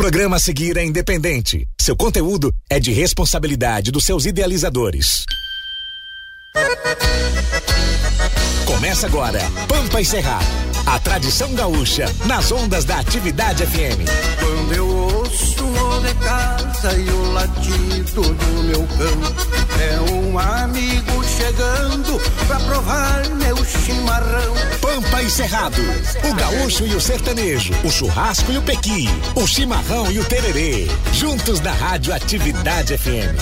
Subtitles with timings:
[0.00, 1.68] programa a seguir é independente.
[1.78, 5.26] Seu conteúdo é de responsabilidade dos seus idealizadores.
[8.64, 10.46] Começa agora, Pampa e Cerrado.
[10.86, 14.08] A tradição gaúcha nas ondas da atividade FM.
[14.40, 15.69] Quando eu ouço
[16.00, 19.20] de casa e o latido do meu cão,
[19.80, 24.54] é um amigo chegando pra provar meu chimarrão.
[24.80, 25.82] Pampa e Cerrado.
[26.28, 27.72] O gaúcho e o sertanejo.
[27.84, 29.08] O churrasco e o pequi.
[29.34, 30.86] O chimarrão e o tererê.
[31.12, 33.36] Juntos na rádio Atividade FM.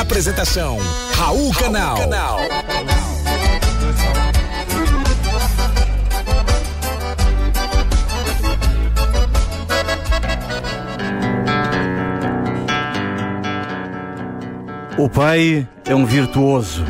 [0.00, 0.78] Apresentação:
[1.14, 1.96] Raul Canal.
[1.96, 3.07] Raul Canal.
[14.98, 16.84] O pai é um virtuoso.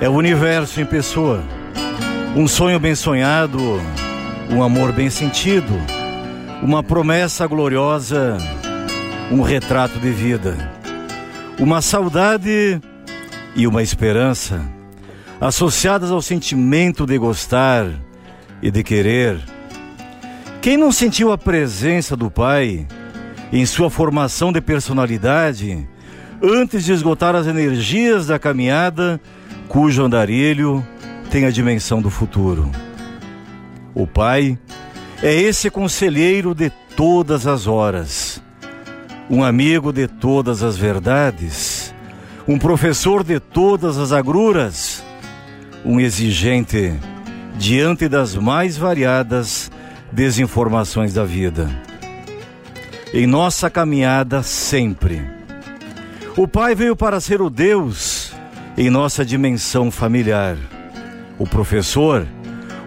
[0.00, 1.42] É o universo em pessoa.
[2.36, 3.58] Um sonho bem sonhado,
[4.48, 5.72] um amor bem sentido,
[6.62, 8.38] uma promessa gloriosa,
[9.28, 10.56] um retrato de vida.
[11.58, 12.80] Uma saudade
[13.56, 14.64] e uma esperança
[15.40, 17.90] associadas ao sentimento de gostar
[18.62, 19.40] e de querer.
[20.62, 22.86] Quem não sentiu a presença do pai
[23.52, 25.88] em sua formação de personalidade?
[26.44, 29.18] Antes de esgotar as energias da caminhada,
[29.66, 30.86] cujo andarilho
[31.30, 32.70] tem a dimensão do futuro.
[33.94, 34.58] O Pai
[35.22, 38.42] é esse conselheiro de todas as horas,
[39.30, 41.94] um amigo de todas as verdades,
[42.46, 45.02] um professor de todas as agruras,
[45.82, 46.92] um exigente
[47.56, 49.70] diante das mais variadas
[50.12, 51.70] desinformações da vida.
[53.14, 55.33] Em nossa caminhada, sempre
[56.36, 58.32] o Pai veio para ser o Deus
[58.76, 60.56] em nossa dimensão familiar.
[61.38, 62.26] O professor,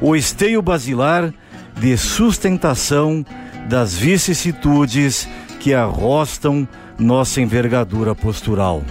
[0.02, 1.34] o esteio basilar
[1.76, 3.26] de sustentação
[3.70, 5.30] das vicissitudes
[5.62, 6.68] que arrostam
[7.00, 8.84] nossa envergadura postural.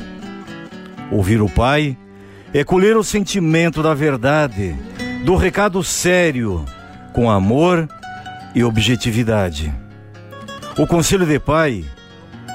[1.11, 1.97] Ouvir o Pai
[2.55, 4.75] é colher o sentimento da verdade,
[5.25, 6.65] do recado sério,
[7.13, 7.87] com amor
[8.55, 9.73] e objetividade.
[10.79, 11.85] O conselho de Pai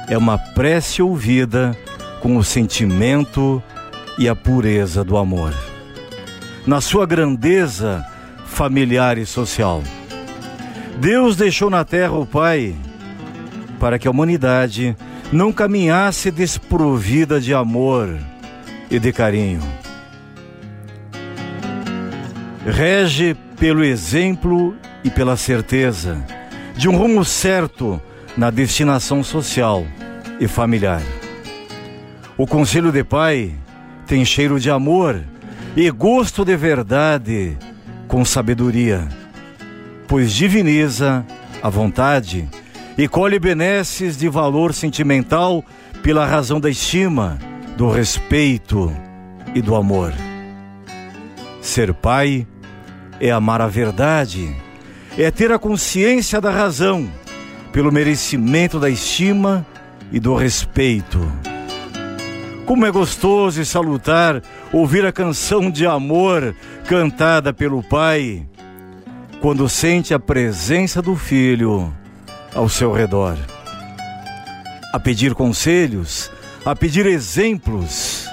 [0.08, 1.78] é uma prece ouvida
[2.22, 3.62] com o sentimento
[4.18, 5.54] e a pureza do amor.
[6.66, 8.06] Na sua grandeza
[8.46, 9.84] familiar e social.
[11.00, 12.76] Deus deixou na terra o Pai
[13.80, 14.96] para que a humanidade
[15.34, 18.16] não caminhasse desprovida de amor
[18.90, 19.62] e de carinho.
[22.66, 26.24] Rege pelo exemplo e pela certeza
[26.76, 28.00] de um rumo certo
[28.38, 29.86] na destinação social
[30.40, 31.02] e familiar.
[32.42, 33.54] O conselho de pai
[34.08, 35.24] tem cheiro de amor
[35.76, 37.56] e gosto de verdade
[38.08, 39.08] com sabedoria,
[40.08, 41.24] pois diviniza
[41.62, 42.50] a vontade
[42.98, 45.64] e colhe benesses de valor sentimental
[46.02, 47.38] pela razão da estima,
[47.78, 48.92] do respeito
[49.54, 50.12] e do amor.
[51.62, 52.48] Ser pai
[53.20, 54.52] é amar a verdade,
[55.16, 57.08] é ter a consciência da razão,
[57.72, 59.64] pelo merecimento da estima
[60.12, 61.51] e do respeito
[62.66, 64.42] como é gostoso e salutar
[64.72, 66.56] ouvir a canção de amor
[66.88, 68.46] cantada pelo Pai,
[69.42, 71.94] quando sente a presença do Filho
[72.54, 73.38] ao seu redor.
[74.94, 76.32] A pedir conselhos,
[76.66, 78.28] a pedir exemplos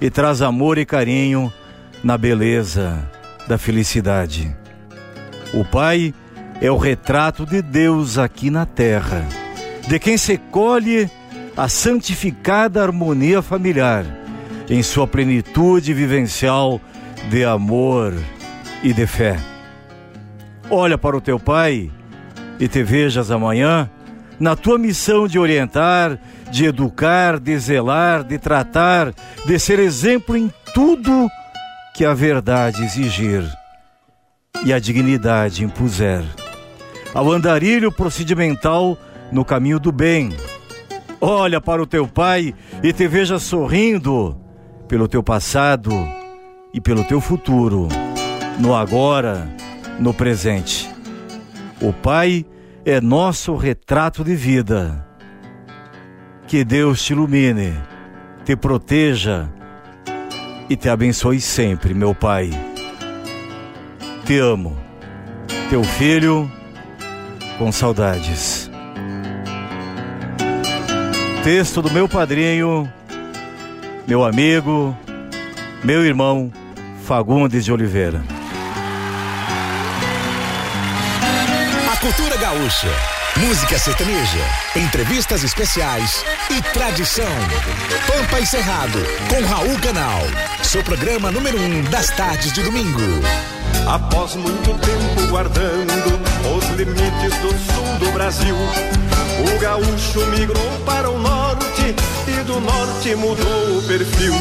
[0.00, 1.52] e traz amor e carinho
[2.02, 2.98] na beleza
[3.46, 4.54] da felicidade.
[5.54, 6.12] O Pai
[6.60, 9.26] é o retrato de Deus aqui na terra,
[9.86, 11.10] de quem se colhe
[11.56, 14.04] a santificada harmonia familiar
[14.68, 16.80] em sua plenitude vivencial
[17.30, 18.12] de amor
[18.82, 19.38] e de fé.
[20.68, 21.90] Olha para o teu pai
[22.60, 23.88] e te vejas amanhã
[24.38, 26.18] na tua missão de orientar,
[26.50, 29.14] de educar, de zelar, de tratar,
[29.46, 31.28] de ser exemplo em tudo
[31.94, 33.42] que a verdade exigir
[34.64, 36.22] e a dignidade impuser.
[37.14, 38.98] Ao andarilho procedimental
[39.32, 40.34] no caminho do bem,
[41.20, 44.36] Olha para o teu pai e te veja sorrindo
[44.86, 45.90] pelo teu passado
[46.72, 47.88] e pelo teu futuro,
[48.58, 49.48] no agora,
[49.98, 50.90] no presente.
[51.80, 52.44] O Pai
[52.84, 55.06] é nosso retrato de vida.
[56.46, 57.74] Que Deus te ilumine,
[58.44, 59.50] te proteja
[60.68, 62.50] e te abençoe sempre, meu Pai.
[64.24, 64.76] Te amo,
[65.70, 66.50] teu filho,
[67.58, 68.70] com saudades
[71.46, 72.92] texto do meu padrinho,
[74.04, 74.98] meu amigo,
[75.84, 76.50] meu irmão
[77.04, 78.20] Fagundes de Oliveira.
[81.88, 82.90] A cultura gaúcha
[83.36, 84.40] música sertaneja,
[84.74, 87.24] entrevistas especiais e tradição.
[88.08, 88.98] Pampa e Cerrado,
[89.28, 90.22] com Raul Canal.
[90.64, 93.02] Seu programa número um das tardes de domingo.
[93.86, 96.25] Após muito tempo guardando
[96.70, 101.94] limites do sul do Brasil, o gaúcho migrou para o norte
[102.26, 104.34] e do norte mudou o perfil.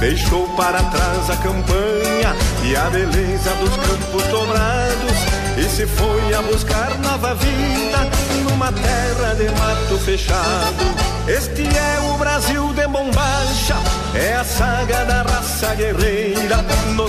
[0.00, 6.42] Deixou para trás a campanha e a beleza dos campos dobrados e se foi a
[6.42, 7.98] buscar nova vida
[8.44, 10.84] numa terra de mato fechado.
[11.26, 13.76] Este é o Brasil de bombacha,
[14.14, 16.64] é a saga da raça guerreira.
[16.94, 17.05] Nos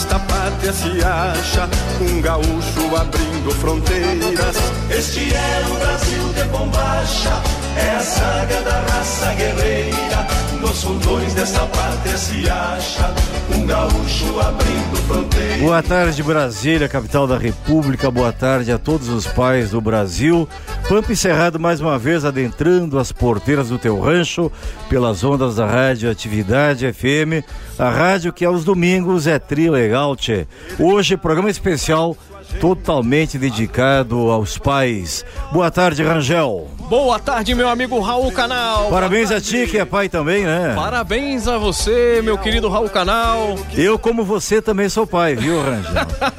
[0.00, 1.68] desta pátria se acha
[2.00, 4.56] um gaúcho abrindo fronteiras.
[4.88, 7.42] Este é o Brasil de bombacha,
[7.76, 10.26] é a saga da raça guerreira.
[10.60, 13.14] Nos fundões desta pátria se acha
[13.54, 15.60] um gaúcho abrindo fronteiras.
[15.60, 18.10] Boa tarde, Brasília, capital da República.
[18.10, 20.48] Boa tarde a todos os pais do Brasil.
[20.88, 24.50] Pampa Encerrado mais uma vez adentrando as porteiras do teu rancho
[24.88, 27.44] pelas ondas da Rádio Atividade FM,
[27.78, 30.46] a rádio que aos domingos é tri legal, tchê.
[30.78, 32.16] Hoje, programa especial
[32.58, 35.24] totalmente dedicado aos pais.
[35.52, 36.68] Boa tarde, Rangel.
[36.90, 38.90] Boa tarde, meu amigo Raul Canal.
[38.90, 40.72] Parabéns a ti, que é pai também, né?
[40.74, 43.54] Parabéns a você, meu querido Raul Canal.
[43.76, 45.92] Eu, como você, também sou pai, viu, Rangel?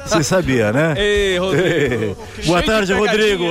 [0.04, 0.92] Você sabia, né?
[1.00, 2.18] Ei, Rodrigo.
[2.44, 3.44] Boa tarde, Rodrigo.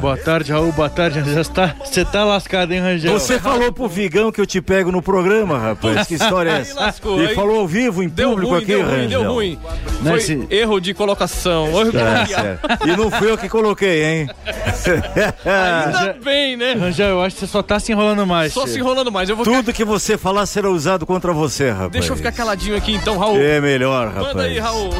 [0.00, 0.70] Boa tarde, Raul.
[0.70, 1.24] Boa tarde.
[1.28, 3.12] Já está, você tá lascado, hein, Rangel?
[3.18, 6.06] Você falou pro Vigão que eu te pego no programa, rapaz.
[6.06, 6.78] Que história é essa?
[6.78, 9.22] lascou, e falou ao vivo, em Deu público ruim, aqui, deu ruim, Rangel.
[9.22, 9.58] deu ruim.
[10.02, 11.66] Não, Foi esse- erro de colocação.
[11.66, 12.78] Erro de Tá.
[12.86, 14.30] E não fui eu que coloquei, hein?
[14.46, 16.74] Ainda bem, né?
[16.74, 18.52] Rangel, eu acho que você só tá se enrolando mais.
[18.52, 19.28] Só se enrolando mais.
[19.28, 19.56] Eu vou ficar...
[19.56, 21.92] Tudo que você falar será usado contra você, rapaz.
[21.92, 23.40] Deixa eu ficar caladinho aqui então, Raul.
[23.40, 24.28] É melhor, rapaz.
[24.28, 24.90] Manda aí, Raul.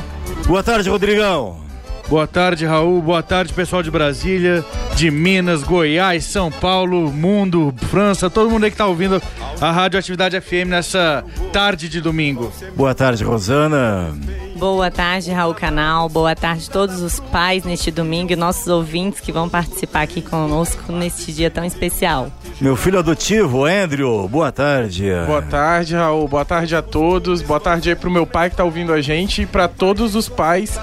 [0.46, 1.67] Boa tarde, Rodrigão.
[2.08, 3.02] Boa tarde, Raul.
[3.02, 4.64] Boa tarde, pessoal de Brasília,
[4.96, 9.20] de Minas, Goiás, São Paulo, mundo, França, todo mundo aí que tá ouvindo
[9.60, 11.22] a Rádio Atividade FM nessa
[11.52, 12.50] tarde de domingo.
[12.74, 14.16] Boa tarde, Rosana.
[14.56, 16.08] Boa tarde, Raul Canal.
[16.08, 20.22] Boa tarde a todos os pais neste domingo e nossos ouvintes que vão participar aqui
[20.22, 22.30] conosco neste dia tão especial.
[22.58, 24.26] Meu filho adotivo, Andrew.
[24.28, 25.10] Boa tarde.
[25.26, 26.26] Boa tarde, Raul.
[26.26, 27.42] Boa tarde a todos.
[27.42, 30.28] Boa tarde aí pro meu pai que tá ouvindo a gente e pra todos os
[30.28, 30.78] pais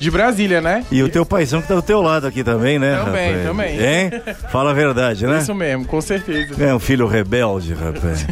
[0.00, 0.84] de Brasília, né?
[0.90, 3.46] E o teu paizão que tá do teu lado aqui também, né, Também, rapaz?
[3.46, 3.78] também.
[3.78, 4.10] Hein?
[4.50, 5.38] Fala a verdade, né?
[5.38, 6.54] Isso mesmo, com certeza.
[6.62, 8.24] É um filho rebelde, rapaz.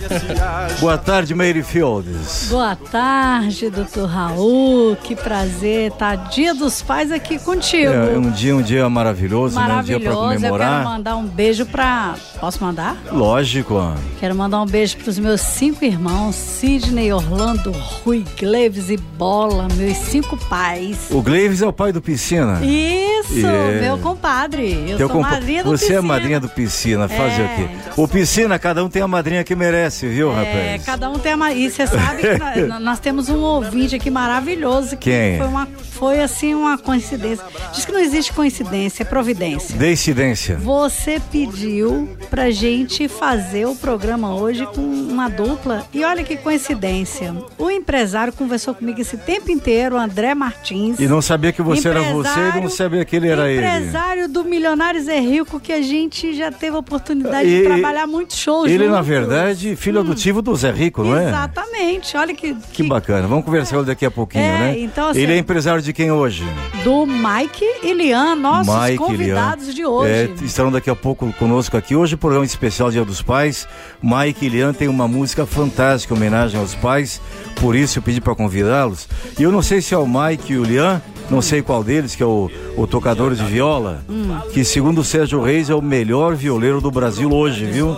[0.81, 2.49] Boa tarde, Mary Fields.
[2.51, 4.97] Boa tarde, doutor Raul.
[5.03, 7.93] Que prazer estar Dia dos Pais aqui contigo.
[7.93, 9.63] É um dia, um dia maravilhoso, né?
[9.63, 10.27] Um dia pra Maravilhoso.
[10.27, 10.85] Eu quero comemorar.
[10.85, 12.15] mandar um beijo pra.
[12.41, 12.97] Posso mandar?
[13.11, 13.95] Lógico.
[14.21, 19.97] Quero mandar um beijo pros meus cinco irmãos: Sidney, Orlando, Rui, Gleves e Bola, meus
[19.97, 21.09] cinco pais.
[21.11, 21.21] O
[21.63, 22.61] É o pai do Piscina.
[22.65, 23.81] Isso, É.
[23.81, 24.91] meu compadre.
[24.91, 26.03] Eu Teu sou compa- madrinha do Você é Piscina.
[26.03, 27.45] madrinha do Piscina, fazer É.
[27.45, 27.69] o quê?
[27.97, 30.85] O Piscina, cada um tem a madrinha que merece, viu, É, rapaz?
[30.85, 31.53] cada um tem uma.
[31.53, 32.37] E você sabe que
[32.67, 35.39] nós, nós temos um ouvinte aqui maravilhoso que Quem?
[35.39, 37.45] foi, uma, foi assim uma coincidência.
[37.73, 39.77] Diz que não existe coincidência, é providência.
[39.77, 40.57] Decidência.
[40.57, 47.35] Você pediu pra gente fazer o programa hoje com uma dupla e olha que coincidência.
[47.59, 50.99] O empresário conversou comigo esse tempo inteiro, o André Martins.
[50.99, 53.67] E não sabia que você era você e não Empresário- sabia que ele era ele.
[53.67, 58.07] Empresário do Milionários é Rico, que a gente já teve a oportunidade E- de trabalhar
[58.07, 59.07] muito show Ele, na juntos.
[59.07, 61.29] verdade, filho adotivo do Zé Rico, não é?
[61.29, 62.17] Exatamente.
[62.17, 63.27] Olha que, Que bacana.
[63.27, 64.75] Vamos conversar daqui a pouquinho, É, né?
[64.79, 66.45] então, assim- ele é empresário de quem hoje?
[66.85, 69.75] do Mike e Lian, nossos Mike convidados Lian.
[69.75, 70.11] de hoje.
[70.13, 71.97] É, estarão daqui a pouco conosco aqui.
[71.97, 73.67] Hoje, programa especial Dia dos Pais.
[74.01, 77.21] Mike e Lian tem uma música fantástica, em homenagem aos pais.
[77.61, 79.09] Por isso eu pedi para convidá-los.
[79.39, 82.15] E eu não sei se é o Mike e o Lian, não sei qual deles,
[82.15, 84.39] que é o, o tocador de viola, Hum.
[84.53, 87.97] que segundo o Sérgio Reis é o melhor violeiro do Brasil hoje, viu?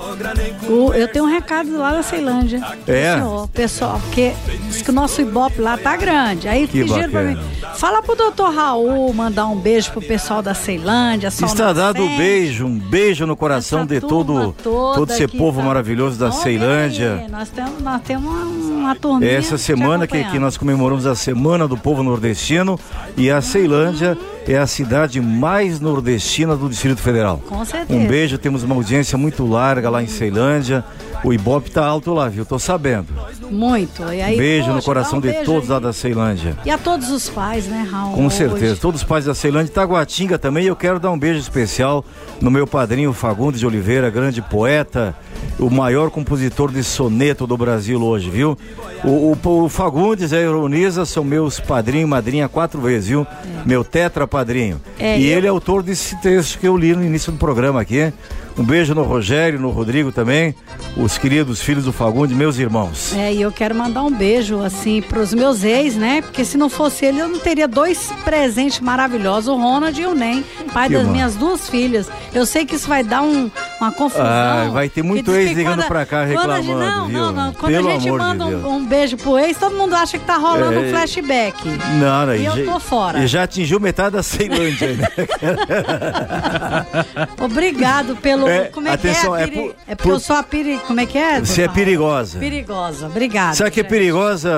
[0.69, 2.61] O- eu tenho um recado lá da Ceilândia.
[2.87, 3.15] É?
[3.15, 4.33] Senhor, pessoal, porque
[4.69, 6.49] diz que o nosso Ibope lá tá grande.
[6.49, 7.35] Aí Que pediram pra mim.
[7.35, 7.75] bacana.
[7.77, 11.31] Fala pro doutor Raul mandar um beijo pro pessoal da Ceilândia.
[11.31, 12.19] Sol Está dado Nascente.
[12.19, 17.27] beijo, um beijo no coração Essa de todo, todo esse povo tá- maravilhoso da Ceilândia.
[17.31, 18.45] Nós temos, nós temos uma,
[18.89, 22.79] uma turminha Essa semana que, que nós comemoramos a Semana do Povo Nordestino
[23.19, 27.43] e a Ceilândia é a cidade mais nordestina do Distrito Federal.
[27.49, 27.99] Com certeza.
[27.99, 30.85] Um beijo, temos uma audiência muito larga lá em Ceilândia.
[31.25, 32.45] O Ibope tá alto lá, viu?
[32.45, 33.07] Tô sabendo.
[33.51, 34.03] Muito.
[34.13, 35.75] E aí, beijo no poxa, coração dá um de beijo todos aí.
[35.75, 36.57] lá da Ceilândia.
[36.65, 38.15] E a todos os pais, né, Raul?
[38.15, 38.37] Com hoje.
[38.37, 40.65] certeza, todos os pais da Ceilândia, Taguatinga também.
[40.67, 42.05] Eu quero dar um beijo especial
[42.41, 45.15] no meu padrinho Fagundes de Oliveira, grande poeta,
[45.59, 48.57] o maior compositor de soneto do Brasil hoje, viu?
[49.05, 53.27] O, o, o Fagundes e a Ironiza são meus padrinho e madrinha quatro vezes, viu?
[53.67, 54.81] Meu tetra padrinho.
[54.99, 57.81] É, e eu- ele é autor desse texto que eu li no início do programa
[57.81, 58.13] aqui.
[58.59, 60.53] Um beijo no Rogério, no Rodrigo também,
[60.97, 63.15] os queridos filhos do Fagundes, meus irmãos.
[63.17, 66.23] É, e eu quero mandar um beijo, assim, pros meus ex, né?
[66.23, 70.13] Porque se não fosse ele, eu não teria dois presentes maravilhosos, o Ronald e o
[70.15, 72.09] Nem, pai Que das minhas duas filhas.
[72.35, 73.49] Eu sei que isso vai dar um-
[73.81, 74.27] uma confusão.
[74.27, 77.19] Ah, vai ter muito ex ligando quando- pra cá a gente- reclamando, Não, viu?
[77.21, 77.53] não, não.
[77.53, 80.19] Quando Pelo a gente amor de manda um, um beijo pro ex, todo mundo acha
[80.19, 80.79] que tá rolando É.
[80.81, 81.69] um flashback.
[82.01, 83.21] Não, não, E eu já- tô fora.
[83.23, 84.95] E já atingiu metade da Ceilândia.
[84.95, 85.09] né?
[87.41, 88.48] Obrigado pelo.
[88.51, 89.43] É, como é atenção, que é?
[89.43, 90.79] é por- é porque por- eu sou a piri.
[90.87, 91.41] Como é que é?
[91.41, 92.39] Você é perigosa.
[92.39, 93.07] Perigosa.
[93.07, 93.55] Obrigado.
[93.55, 94.51] Sabe que é perigosa,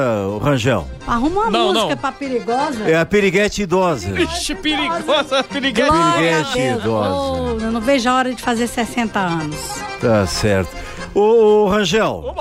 [0.42, 0.86] Rangel?
[1.06, 1.96] Arruma uma Não, música não.
[1.96, 2.84] pra perigosa.
[2.88, 4.12] É a piriguete idosa.
[4.12, 5.88] Vixe, perigosa, piriguete.
[5.88, 6.80] Glória a Piriguete Deus.
[6.80, 7.10] idosa.
[7.14, 9.56] Oh, eu não vejo a hora de fazer 60 anos.
[10.00, 10.70] Tá certo.
[11.14, 12.34] Ô, ô, Rangel,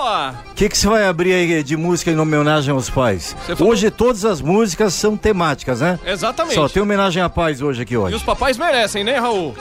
[0.50, 3.34] o que, que você vai abrir aí de música em homenagem aos pais?
[3.58, 5.98] Hoje todas as músicas são temáticas, né?
[6.06, 6.54] Exatamente.
[6.54, 8.14] Só tem homenagem à paz hoje aqui E hoje.
[8.16, 9.54] os papais merecem, né, Raul?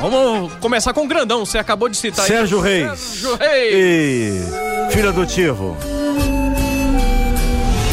[0.00, 2.30] Vamos começar com o grandão, você acabou de citar aí.
[2.30, 2.98] Sérgio Reis.
[2.98, 3.74] Sérgio Reis.
[3.74, 5.76] E filho adotivo.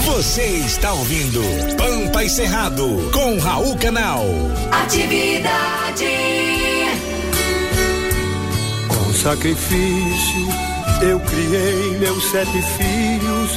[0.06, 1.42] Você está ouvindo
[1.78, 4.24] Pampa e Cerrado com Raul Canal.
[4.72, 6.61] Atividade.
[9.22, 10.48] Sacrifício
[11.04, 13.52] eu criei meus sete filhos,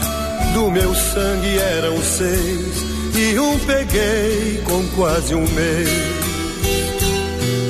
[0.53, 5.89] do meu sangue eram seis, e um peguei com quase um mês.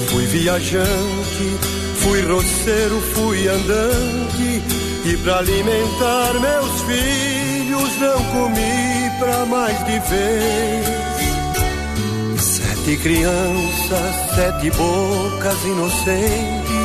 [0.09, 1.57] Fui viajante,
[1.99, 4.63] fui roceiro, fui andante,
[5.05, 11.05] e pra alimentar meus filhos não comi pra mais de vez.
[12.41, 16.84] Sete crianças, sete bocas inocentes,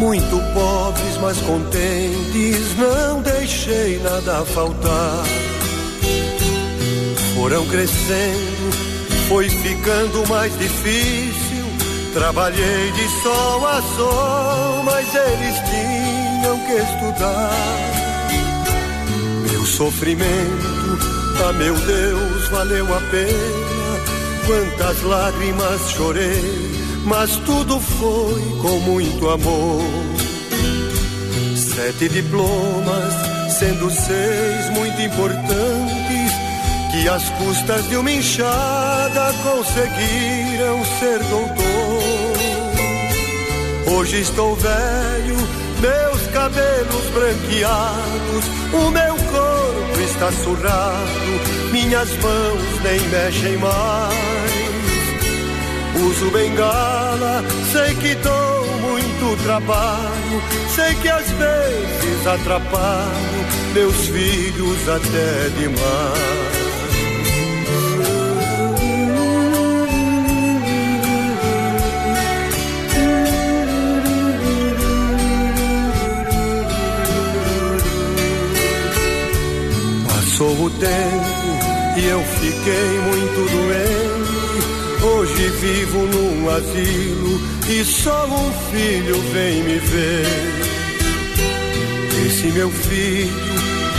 [0.00, 5.24] muito pobres, mas contentes, não deixei nada faltar.
[7.34, 8.72] Foram crescendo,
[9.28, 11.66] foi ficando mais difícil.
[12.14, 17.50] Trabalhei de sol a sol, mas eles tinham que estudar.
[19.50, 20.98] Meu sofrimento,
[21.46, 23.60] ah meu Deus, valeu a pena.
[24.46, 26.69] Quantas lágrimas chorei,
[27.04, 29.82] mas tudo foi com muito amor.
[31.56, 33.14] Sete diplomas,
[33.58, 36.32] sendo seis muito importantes,
[36.92, 42.30] que às custas de uma enxada conseguiram ser doutor.
[43.92, 45.36] Hoje estou velho,
[45.80, 54.39] meus cabelos branqueados, o meu corpo está surrado, minhas mãos nem mexem mais.
[56.08, 60.42] Uso bengala, sei que dou muito trabalho,
[60.74, 63.30] sei que às vezes atrapalho
[63.74, 66.50] meus filhos até demais.
[80.08, 84.09] Passou o tempo e eu fiquei muito doente.
[85.40, 90.26] Hoje vivo num asilo e só um filho vem me ver.
[92.26, 93.32] Esse meu filho,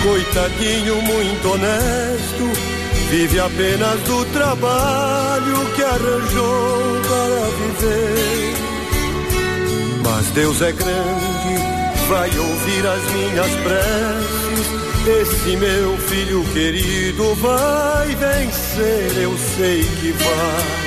[0.03, 2.51] coitadinho, muito honesto,
[3.09, 8.53] vive apenas do trabalho que arranjou para viver.
[10.03, 11.55] Mas Deus é grande,
[12.07, 14.69] vai ouvir as minhas preces.
[15.07, 20.80] Esse meu filho querido vai vencer, eu sei que vai.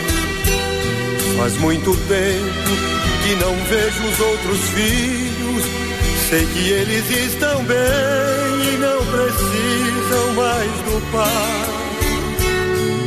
[1.36, 5.64] Faz muito tempo que não vejo os outros filhos.
[6.28, 7.76] Sei que eles estão bem
[8.72, 11.84] e não precisam mais do pai.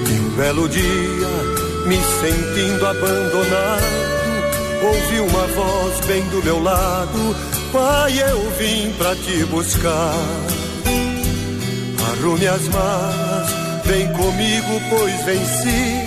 [0.10, 0.84] E um belo dia,
[1.86, 3.84] me sentindo abandonado,
[4.84, 7.36] ouvi uma voz bem do meu lado:
[7.72, 10.14] Pai, eu vim pra te buscar.
[12.12, 13.50] Arrume as malas,
[13.86, 16.07] vem comigo, pois venci.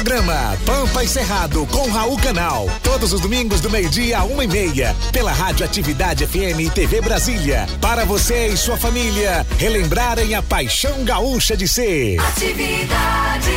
[0.00, 2.66] Programa Pampa e Cerrado com Raul Canal.
[2.82, 4.96] Todos os domingos do meio-dia a uma e meia.
[5.12, 7.66] Pela Rádio Atividade FM e TV Brasília.
[7.82, 12.18] Para você e sua família relembrarem a paixão gaúcha de ser.
[12.18, 13.50] Atividade.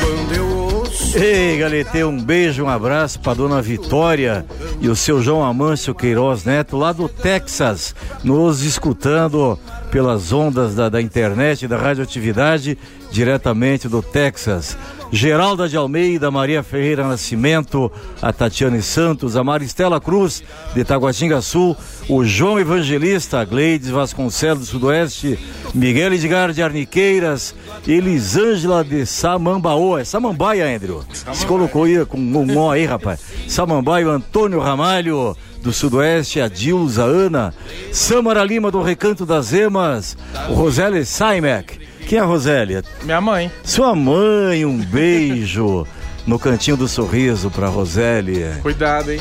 [0.00, 1.16] Quando eu ouço.
[1.16, 4.44] Ei, Galete, um beijo, um abraço pra dona Vitória
[4.80, 7.94] e o seu João Amâncio Queiroz Neto, lá do Texas,
[8.24, 9.56] nos escutando
[9.92, 12.76] pelas ondas da, da internet, da radioatividade,
[13.12, 14.76] diretamente do Texas.
[15.10, 20.42] Geralda de Almeida, Maria Ferreira Nascimento, a Tatiane Santos, a Maristela Cruz,
[20.74, 21.74] de Taguatinga Sul,
[22.08, 25.38] o João Evangelista, a Gleides Vasconcelos do Sudoeste,
[25.74, 27.54] Miguel Edgar de Arniqueiras,
[27.86, 31.02] Elisângela de Samambaô, é Samambaia, Andrew.
[31.32, 33.20] Se colocou aí com um nó aí, rapaz.
[33.48, 37.54] Samambaia, o Antônio Ramalho, do Sudoeste, a Dilza Ana,
[37.92, 40.16] Samara Lima do Recanto das Emas,
[40.50, 41.87] o Roseli Saimek.
[42.08, 42.82] Quem é a Rosélia?
[43.02, 43.52] Minha mãe.
[43.62, 45.86] Sua mãe, um beijo
[46.26, 48.58] no cantinho do sorriso pra Rosélia.
[48.62, 49.20] Cuidado, hein?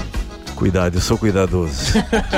[0.56, 1.94] Cuidado, eu sou cuidadoso.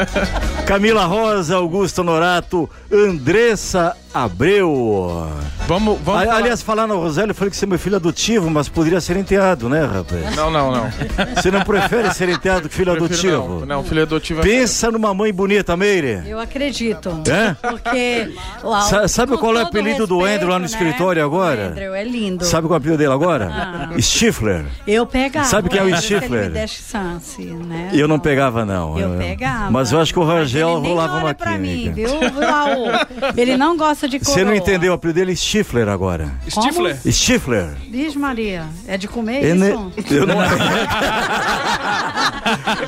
[0.65, 5.28] Camila Rosa, Augusto Norato, Andressa Abreu.
[5.68, 6.28] Vamos, vamos.
[6.28, 9.00] A- Aliás, falar na Rosélia, eu falei que você é meu filho adotivo, mas poderia
[9.01, 10.36] ser enteado, né, rapaz?
[10.36, 10.89] Não, não, não.
[11.36, 13.06] Você não prefere ser enteado que filho Prefiro
[13.38, 13.60] adotivo?
[13.60, 14.44] Não, não, filho adotivo é.
[14.44, 16.24] Pensa numa mãe bonita, Meire.
[16.28, 17.10] Eu acredito.
[17.30, 17.54] É?
[17.62, 18.34] Porque.
[18.89, 20.66] Sa- sabe qual é o apelido do respeito, Andrew lá no né?
[20.66, 21.68] escritório agora?
[21.68, 22.46] Andrew é lindo.
[22.46, 23.50] Sabe qual é o apelido dele agora?
[23.51, 24.01] Ah.
[24.01, 24.66] Stifler.
[24.88, 25.46] Eu pegava.
[25.46, 26.44] Sabe quem é o ele Stifler?
[26.46, 27.89] me desse chance, né?
[27.94, 28.98] Eu não pegava, não.
[28.98, 29.70] Eu pegava.
[29.72, 31.60] Mas eu acho que o Rangel rolava uma química.
[31.60, 32.10] mim, viu,
[32.42, 32.88] Raul?
[33.38, 34.34] Ele não gosta de coroa.
[34.36, 35.36] Você não entendeu o apelido dele?
[35.36, 36.32] Stifler agora.
[36.48, 36.98] Stifler?
[37.12, 37.70] Stifler.
[37.89, 38.65] Diz, Maria.
[38.88, 39.91] É de comer Ele- isso?
[40.13, 40.36] Eu não...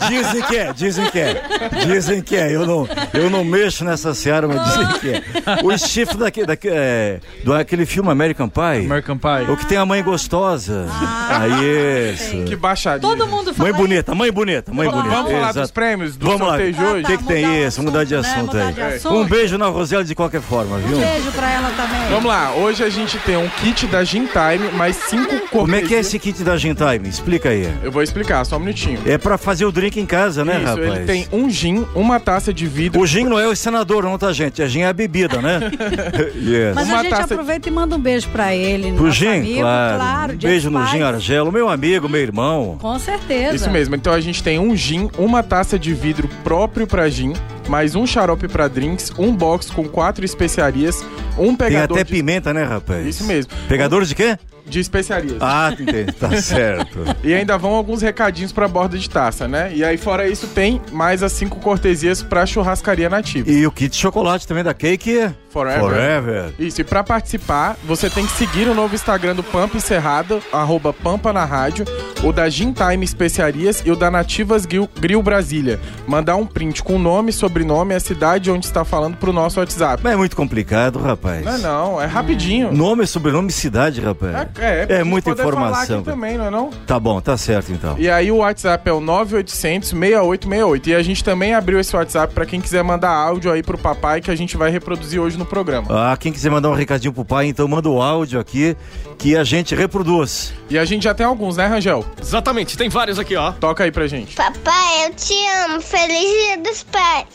[0.09, 1.41] dizem que é, dizem que é.
[1.85, 2.53] Dizem que é.
[2.55, 5.21] Eu não, eu não mexo nessa seara, mas dizem que é.
[5.63, 8.85] O Stifler daquele, daquele, é, do aquele filme American Pie.
[8.85, 9.51] American Pie.
[9.51, 10.85] O que tem a mãe gostosa.
[10.89, 12.43] Ah, Aí, isso.
[12.45, 13.01] Que baixadinha.
[13.01, 15.21] Todo mundo fala Mãe bonita, mãe bonita, mãe Vamos, bonita.
[15.23, 16.47] vamos falar dos prêmios do Vamos lá.
[16.49, 17.05] sorteio de O hoje?
[17.05, 17.77] que, que tem o isso?
[17.77, 18.65] Vamos mudar de assunto, né?
[18.67, 18.73] aí.
[18.73, 19.15] de assunto.
[19.15, 21.00] Um beijo na Rosela de qualquer forma, viu?
[21.01, 22.09] Um beijo pra ela também.
[22.09, 25.49] Vamos lá, hoje a gente tem um kit da Gin Time, mais cinco cortesias.
[25.51, 27.07] Como é que é esse kit da Gin Time?
[27.09, 27.71] Explica aí.
[27.83, 28.99] Eu vou explicar, só um minutinho.
[29.05, 30.87] É pra fazer o drink em casa, né, Isso, rapaz?
[30.95, 32.99] ele tem um gin, uma taça de vidro.
[33.01, 34.61] O gin não é o senador, não, tá, gente?
[34.61, 35.59] A gin é a bebida, né?
[36.35, 36.75] yes.
[36.75, 38.91] Mas Uma a gente taça- aproveita e manda um beijo pra ele.
[38.93, 39.97] Pro Gin, amigo, claro.
[39.97, 41.01] claro Um beijo no Gin.
[41.01, 42.77] Argelo, meu amigo, meu irmão.
[42.79, 43.55] Com certeza.
[43.55, 47.33] Isso mesmo, então a gente tem um gin, uma taça de vidro próprio pra gin,
[47.67, 51.03] mais um xarope pra drinks, um box com quatro especiarias,
[51.37, 53.05] um Tem pegador até de, pimenta, né, rapaz?
[53.05, 53.51] Isso mesmo.
[53.67, 54.37] Pegador de quê?
[54.71, 55.37] De especiarias.
[55.41, 56.11] Ah, entendi.
[56.13, 56.99] Tá certo.
[57.23, 59.71] E ainda vão alguns recadinhos pra borda de taça, né?
[59.75, 63.49] E aí, fora isso, tem mais as cinco cortesias pra churrascaria nativa.
[63.51, 65.81] E o kit de chocolate também da Cake Forever.
[65.81, 66.53] Forever.
[66.57, 70.93] Isso, e pra participar, você tem que seguir o novo Instagram do Pampa Encerrada, arroba
[70.93, 71.85] Pampa na Rádio,
[72.23, 75.77] o da Gin Time Especiarias e o da Nativas Grill, Grill Brasília.
[76.07, 79.59] Mandar um print com o nome, sobrenome e a cidade onde está falando pro nosso
[79.59, 80.01] WhatsApp.
[80.01, 81.43] Mas é muito complicado, rapaz.
[81.43, 82.71] Não é não, é rapidinho.
[82.71, 84.33] Nome, sobrenome e cidade, rapaz.
[84.33, 85.97] É, é, É gente muita informação.
[85.99, 86.69] aqui também, não é não?
[86.85, 87.95] Tá bom, tá certo então.
[87.97, 90.89] E aí o WhatsApp é o 9800 6868.
[90.89, 94.21] E a gente também abriu esse WhatsApp pra quem quiser mandar áudio aí pro papai
[94.21, 95.87] que a gente vai reproduzir hoje no programa.
[95.89, 98.75] Ah, quem quiser mandar um recadinho pro pai, então manda o áudio aqui
[99.17, 100.53] que a gente reproduz.
[100.69, 102.05] E a gente já tem alguns, né, Rangel?
[102.21, 103.51] Exatamente, tem vários aqui, ó.
[103.51, 104.35] Toca aí pra gente.
[104.35, 105.33] Papai, eu te
[105.65, 105.81] amo.
[105.81, 107.25] Feliz Dia dos Pais.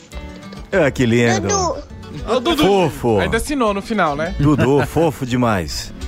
[0.71, 1.41] É, que lindo.
[1.47, 1.77] Dudu.
[2.27, 2.63] Ô, Dudu.
[2.65, 3.19] Fofo.
[3.19, 4.35] Ainda assinou no final, né?
[4.39, 5.93] Dudu, fofo demais.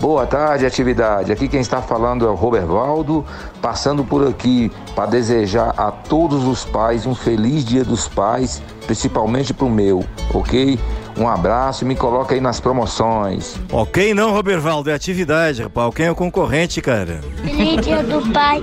[0.00, 1.32] Boa tarde, atividade.
[1.32, 3.24] Aqui quem está falando é o Robervaldo,
[3.62, 9.54] passando por aqui para desejar a todos os pais um feliz Dia dos Pais, principalmente
[9.54, 10.04] pro meu,
[10.34, 10.78] ok?
[11.18, 13.56] Um abraço e me coloca aí nas promoções.
[13.72, 15.94] Ok, não, Robervaldo, é atividade, rapaz.
[15.94, 17.20] Quem é o concorrente, cara?
[17.42, 18.62] Feliz Dia do Pai.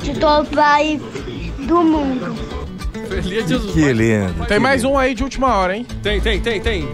[0.00, 1.00] De todo pai
[1.66, 2.34] do mundo.
[3.08, 3.72] Feliz Jesus.
[3.72, 4.46] Que lindo.
[4.46, 5.86] Tem mais um aí de última hora, hein?
[6.02, 6.88] Tem, tem, tem, tem.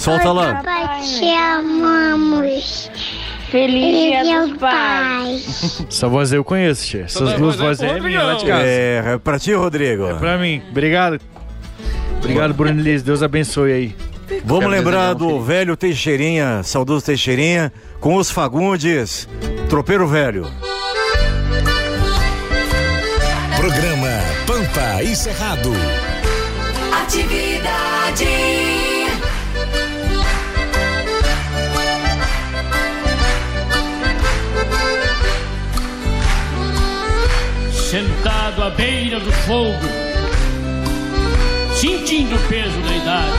[0.00, 0.54] Solta lá.
[0.56, 2.90] Papai, te amamos.
[3.50, 5.84] Feliz Dia dos Pais.
[5.90, 7.02] Essa voz aí eu conheço, tia.
[7.02, 8.62] Essas Essa duas voz vozes é é minha lá de casa.
[8.64, 10.06] É, é pra ti, Rodrigo.
[10.08, 10.62] É pra mim.
[10.70, 11.20] Obrigado.
[12.18, 13.02] Obrigado, Bruno Liz.
[13.02, 13.96] Deus abençoe aí.
[14.44, 19.28] Vamos Quero lembrar do feliz- velho Teixeirinha, saudoso Teixeirinha, com os Fagundes,
[19.68, 20.46] Tropeiro Velho.
[23.56, 24.08] Programa
[24.46, 25.72] Pampa e Cerrado.
[27.02, 28.69] Atividade.
[37.90, 39.74] Sentado à beira do fogo,
[41.74, 43.38] sentindo o peso da idade.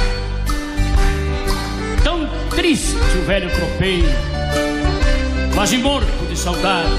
[2.04, 4.10] Tão triste o velho tropeiro,
[5.56, 6.90] quase morto de saudade.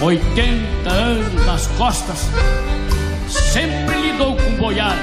[0.00, 2.28] 80 anos nas costas,
[3.26, 4.94] sempre lidou com boiada,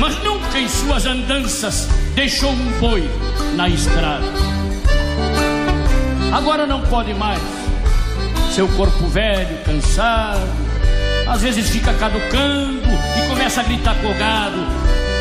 [0.00, 3.08] mas nunca em suas andanças deixou um boi
[3.54, 4.26] na estrada.
[6.32, 7.40] Agora não pode mais,
[8.56, 10.40] seu corpo velho, cansado,
[11.28, 14.56] às vezes fica caducando e começa a gritar com o gado: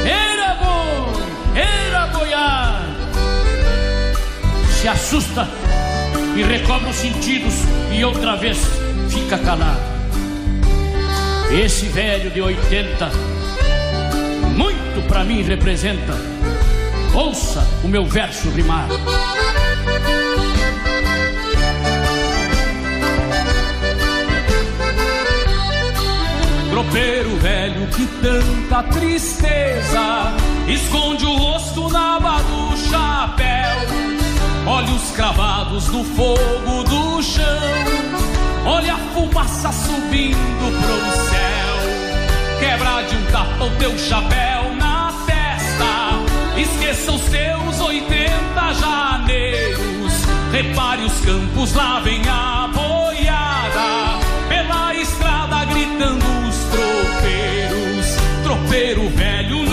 [0.05, 1.21] Era boi,
[1.53, 2.95] era boiado.
[4.71, 5.49] Se assusta
[6.37, 7.55] e recobra os sentidos
[7.91, 8.57] e outra vez
[9.09, 9.81] fica calado.
[11.51, 13.11] Esse velho de 80
[14.55, 16.13] muito pra mim representa.
[17.13, 18.87] Ouça o meu verso rimar.
[26.75, 30.33] Tropeiro velho que tanta tristeza
[30.67, 33.77] esconde o rosto na aba do chapéu.
[34.67, 37.45] Olhos cravados no fogo do chão.
[38.65, 42.59] Olha a fumaça subindo pro céu.
[42.59, 46.59] Quebra de um tapa o teu chapéu na testa.
[46.59, 50.13] Esqueça os teus 80 janeiros.
[50.51, 54.19] Repare os campos, lá vem a boiada.
[54.49, 56.35] Pela estrada gritando.
[58.75, 59.64] Tropeiro velho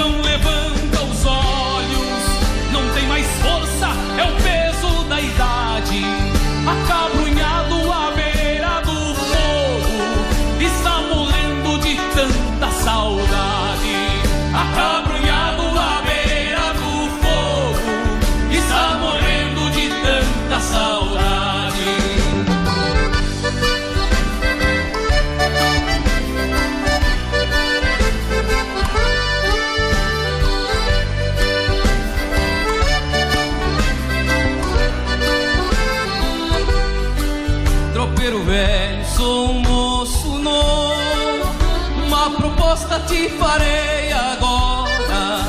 [43.13, 45.45] te farei agora.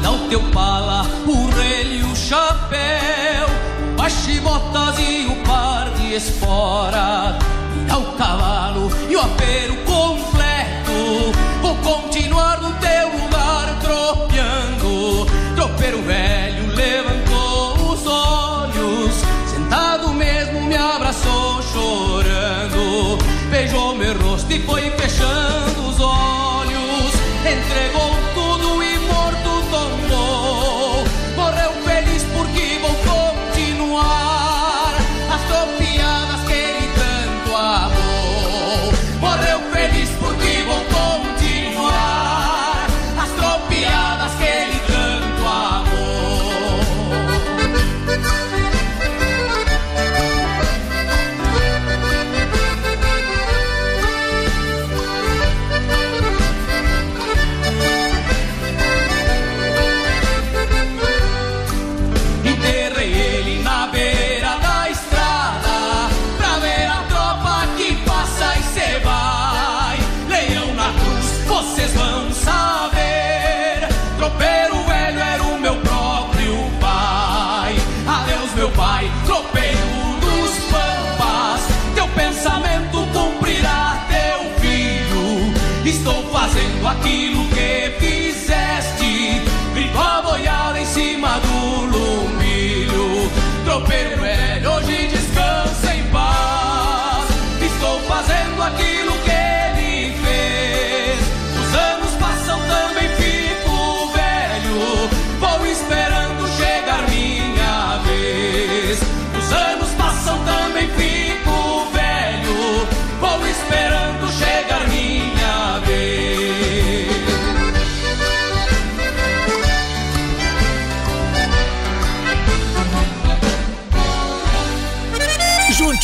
[0.00, 3.46] Dá o teu pala, o relho e o chapéu.
[3.96, 7.36] Baixe botas e o par de espora.
[7.88, 11.32] Dá o cavalo e o apero completo.
[11.60, 15.26] Vou continuar no teu lugar tropeando.
[15.56, 19.14] Tropeiro velho levantou os olhos.
[19.52, 23.18] Sentado mesmo me abraçou chorando.
[23.50, 25.49] Beijou meu rosto e foi fechando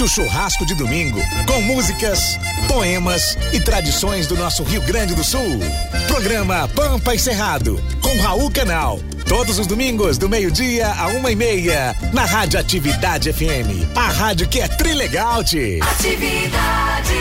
[0.08, 2.38] Churrasco de domingo com músicas,
[2.68, 5.60] poemas e tradições do nosso Rio Grande do Sul.
[6.06, 9.00] Programa Pampa e Cerrado com Raul Canal.
[9.28, 13.96] Todos os domingos, do meio-dia a uma e meia, na Rádio Atividade FM.
[13.96, 15.80] A rádio que é trilegal, tchê.
[15.82, 17.14] Atividade.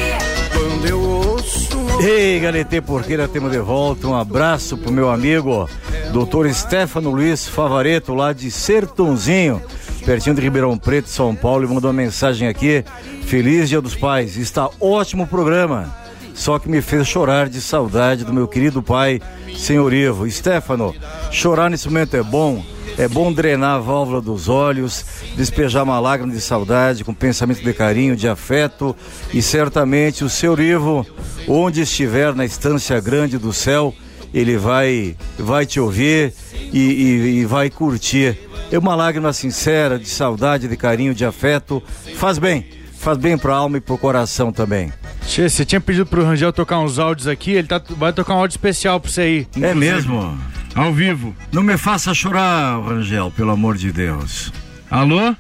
[0.54, 1.68] Quando eu ouço.
[2.00, 4.08] Ei, Galete Porqueira, temos de volta.
[4.08, 5.68] Um abraço pro meu amigo,
[6.12, 9.62] doutor Stefano Luiz Favareto, lá de Sertãozinho,
[10.06, 12.86] pertinho de Ribeirão Preto, São Paulo, e mandou uma mensagem aqui.
[13.24, 14.38] Feliz Dia dos Pais.
[14.38, 15.94] Está ótimo o programa.
[16.36, 19.20] Só que me fez chorar de saudade do meu querido pai,
[19.58, 20.30] senhor Ivo.
[20.30, 20.94] Stefano,
[21.32, 22.64] chorar nesse momento é bom,
[22.98, 27.74] É bom drenar a válvula dos olhos, despejar uma lágrima de saudade com pensamento de
[27.74, 28.96] carinho, de afeto
[29.34, 31.06] e certamente o seu Ivo,
[31.46, 33.94] onde estiver na estância grande do céu,
[34.34, 36.34] ele vai, vai te ouvir
[36.72, 38.38] e, e, e vai curtir.
[38.72, 41.82] É uma lágrima sincera de saudade, de carinho, de afeto.
[42.16, 42.66] Faz bem,
[42.98, 44.92] faz bem para a alma e para o coração também.
[45.28, 48.40] Che, você tinha pedido pro Rangel tocar uns áudios aqui, ele tá, vai tocar um
[48.40, 49.48] áudio especial pra você aí.
[49.62, 50.38] É mesmo?
[50.74, 51.36] Ao vivo.
[51.52, 54.52] Não me faça chorar, Rangel, pelo amor de Deus.
[54.90, 55.36] Alô?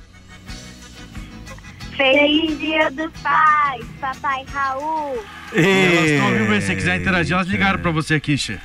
[1.98, 5.18] Feliz Dia dos Pais, Papai Raul.
[5.54, 8.60] Elas estão ouvindo, se você quiser interagir, elas ligaram pra você aqui, Che.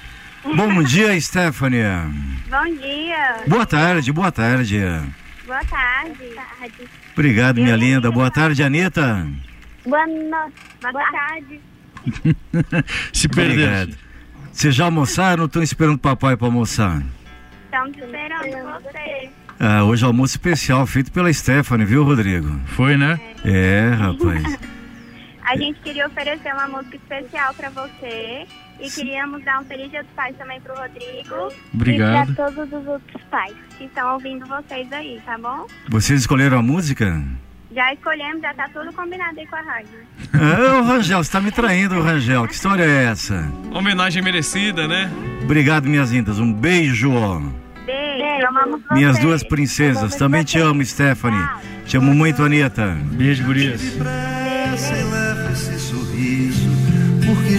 [0.45, 1.83] Bom dia, Stephanie.
[2.49, 3.37] Bom dia.
[3.47, 4.79] Boa tarde, boa tarde.
[5.47, 6.15] Boa tarde.
[6.35, 6.89] Boa tarde.
[7.13, 8.11] Obrigado, minha linda.
[8.11, 9.27] Boa tarde, Anitta.
[9.85, 10.51] Boa, no...
[10.81, 11.61] Boa tarde.
[13.13, 13.67] Se perdeu.
[13.67, 13.99] Obrigado.
[14.51, 17.03] Vocês já almoçaram ou estão esperando o papai para almoçar?
[17.67, 19.31] Estamos esperando você.
[19.59, 22.59] Ah, hoje é almoço especial feito pela Stephanie, viu, Rodrigo?
[22.69, 23.21] Foi, né?
[23.45, 24.59] É, rapaz.
[25.45, 28.47] A gente queria oferecer uma música especial pra você
[28.81, 32.31] e queríamos dar um feliz dia dos pais também pro Rodrigo Obrigado.
[32.31, 35.67] e pra todos os outros pais que estão ouvindo vocês aí, tá bom?
[35.89, 37.23] Vocês escolheram a música?
[37.73, 39.91] Já escolhemos, já tá tudo combinado aí com a rádio.
[40.33, 42.47] Ah, ô, Rangel, você tá me traindo, Rangel.
[42.47, 43.51] Que história é essa?
[43.73, 45.11] Homenagem merecida, né?
[45.43, 46.39] Obrigado, minhas lindas.
[46.39, 47.11] Um beijo.
[47.85, 50.15] Beijo, amamos Minhas duas princesas.
[50.15, 51.45] Também te amo, Stephanie.
[51.85, 52.97] Te amo muito, Anitta.
[53.13, 53.83] Beijo, gurias.
[53.95, 54.95] Pressa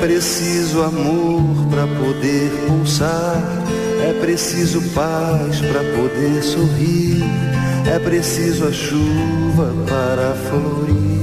[0.00, 3.42] Preciso amor para poder pulsar,
[4.02, 7.22] é preciso paz para poder sorrir,
[7.92, 11.16] é preciso a chuva para florir.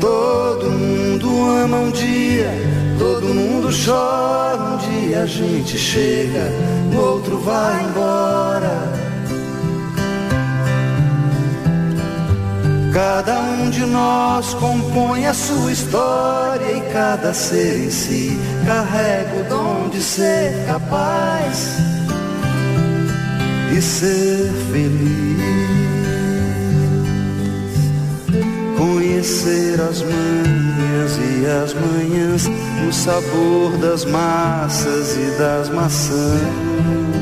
[0.00, 2.50] Todo mundo ama um dia,
[2.98, 4.22] todo mundo chora.
[4.62, 6.50] Um dia a gente chega,
[6.96, 9.01] outro vai embora.
[12.92, 19.48] Cada um de nós compõe a sua história e cada ser em si carrega o
[19.48, 21.78] dom de ser capaz
[23.74, 25.42] e ser feliz.
[28.76, 32.46] Conhecer as manhas e as manhãs,
[32.86, 37.21] o sabor das massas e das maçãs.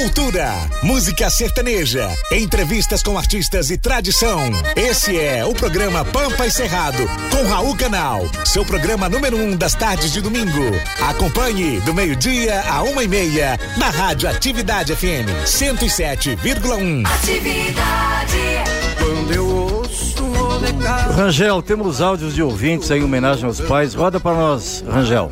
[0.00, 4.50] Cultura, música sertaneja, entrevistas com artistas e tradição.
[4.74, 9.74] Esse é o programa Pampa e Cerrado, com Raul Canal, seu programa número um das
[9.74, 10.72] tardes de domingo.
[11.06, 17.06] Acompanhe do meio-dia a uma e meia, na Rádio Atividade FM 107,1.
[17.06, 18.38] Atividade.
[18.96, 21.12] Quando eu ouço molecada.
[21.12, 23.92] Rangel, temos áudios de ouvintes aí em homenagem aos pais.
[23.92, 25.30] Roda para nós, Rangel.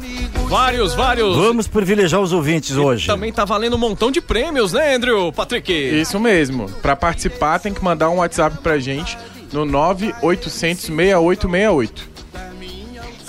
[0.48, 1.36] Vários, vários.
[1.36, 3.06] Vamos privilegiar os ouvintes hoje.
[3.06, 5.30] Também tá valendo um montão de prêmios, né, Andrew?
[5.30, 5.70] Patrick?
[5.70, 6.70] Isso mesmo.
[6.80, 9.18] Pra participar tem que mandar um WhatsApp pra gente
[9.52, 12.08] no 9800 6868.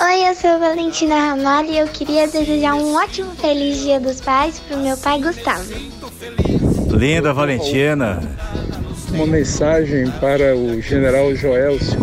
[0.01, 4.21] Oi, eu sou a Valentina Ramalho e eu queria desejar um ótimo feliz Dia dos
[4.21, 5.73] Pais pro meu pai Gustavo.
[6.89, 8.21] Linda Valentina.
[9.11, 11.99] Uma mensagem para o general Joelcio,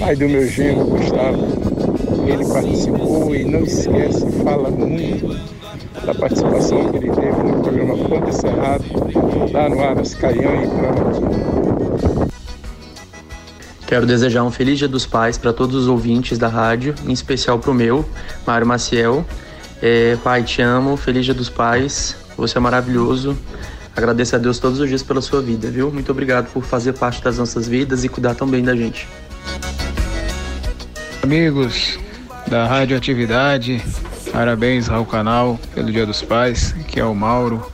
[0.00, 1.69] pai do meu genro Gustavo.
[2.30, 5.36] Ele participou e não esquece, fala muito
[6.06, 8.84] da participação que ele teve no programa Ponto Cerrado,
[9.52, 12.30] lá no Aras Caião e Plano.
[13.84, 17.58] Quero desejar um feliz Dia dos Pais para todos os ouvintes da rádio, em especial
[17.58, 18.08] para o meu,
[18.46, 19.26] Mário Maciel.
[19.82, 23.36] É, pai, te amo, feliz Dia dos Pais, você é maravilhoso.
[23.96, 25.90] Agradeço a Deus todos os dias pela sua vida, viu?
[25.90, 29.08] Muito obrigado por fazer parte das nossas vidas e cuidar tão bem da gente.
[31.24, 31.98] Amigos
[32.50, 33.80] da Rádio Atividade,
[34.32, 37.64] parabéns ao canal pelo Dia dos Pais, que é o Mauro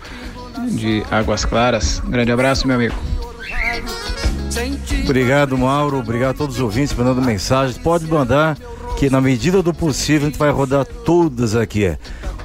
[0.68, 2.02] de Águas Claras.
[2.06, 2.94] Um grande abraço, meu amigo.
[5.02, 5.98] Obrigado, Mauro.
[5.98, 7.78] Obrigado a todos os ouvintes mandando mensagens.
[7.78, 8.58] Pode mandar,
[8.98, 11.96] que na medida do possível a gente vai rodar todas aqui.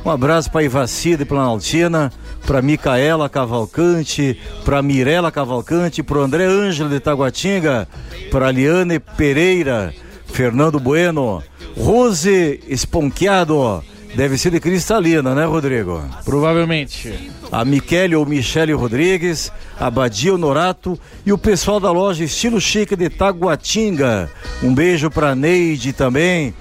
[0.06, 2.14] Um abraço para Ivacida e Planaltina,
[2.48, 7.90] para Micaela Cavalcante, para Mirela Cavalcante, para André Ângelo de Taguatinga,
[8.32, 9.94] para Liane Pereira,
[10.28, 11.44] Fernando Bueno,
[11.78, 13.84] Rose Esponqueado.
[14.16, 16.04] Deve ser de cristalina, né, Rodrigo?
[16.26, 17.32] Provavelmente.
[17.50, 22.96] A Michele ou Michele Rodrigues, a Badia Honorato e o pessoal da loja Estilo Chique
[22.96, 24.30] de Taguatinga.
[24.62, 26.54] Um beijo pra Neide também.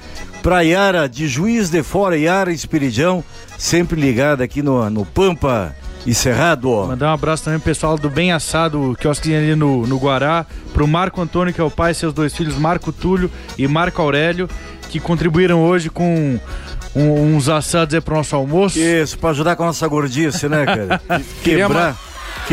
[0.42, 3.22] Pra Yara de Juiz de Fora, Yara Espiridão,
[3.58, 6.70] sempre ligada aqui no, no Pampa e Cerrado.
[6.86, 10.46] Mandar um abraço também pro pessoal do Bem Assado, que quiosquinho ali no, no Guará,
[10.72, 14.48] pro Marco Antônio, que é o pai, seus dois filhos, Marco Túlio e Marco Aurélio,
[14.90, 16.38] que contribuíram hoje com
[16.94, 18.78] um- uns assados aí pro nosso almoço.
[18.78, 21.00] Isso, pra ajudar com a nossa gordice, né, cara?
[21.42, 21.96] Quebrar,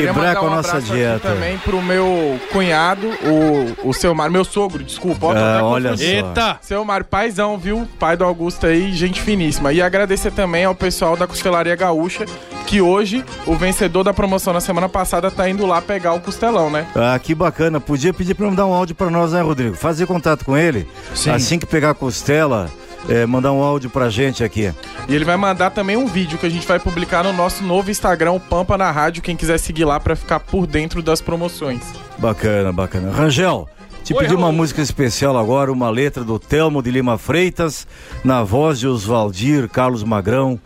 [0.01, 1.29] quebrar com a um nossa dieta.
[1.29, 5.27] também pro meu cunhado, o, o seu Mário, meu sogro, desculpa.
[5.27, 6.03] ó, Ah, até olha só.
[6.03, 6.57] Eita!
[6.61, 7.87] Seu Mário, paizão, viu?
[7.99, 9.71] Pai do Augusto aí, gente finíssima.
[9.73, 12.25] E agradecer também ao pessoal da Costelaria Gaúcha,
[12.65, 16.69] que hoje o vencedor da promoção na semana passada tá indo lá pegar o costelão,
[16.69, 16.85] né?
[16.95, 17.79] Ah, que bacana.
[17.79, 19.75] Podia pedir pra mandar um áudio pra nós, né, Rodrigo?
[19.75, 20.87] Fazer contato com ele.
[21.15, 21.31] Sim.
[21.31, 22.69] Assim que pegar a costela,
[23.09, 24.73] é, mandar um áudio pra gente aqui.
[25.07, 27.89] E ele vai mandar também um vídeo que a gente vai publicar no nosso novo
[27.91, 31.81] Instagram, o Pampa na Rádio, quem quiser seguir lá pra ficar por dentro das promoções.
[32.17, 33.11] Bacana, bacana.
[33.11, 33.67] Rangel,
[34.03, 34.53] te Oi, pedi uma Raul.
[34.53, 37.85] música especial agora, uma letra do Telmo de Lima Freitas,
[38.23, 40.59] na voz de Oswaldir Carlos Magrão,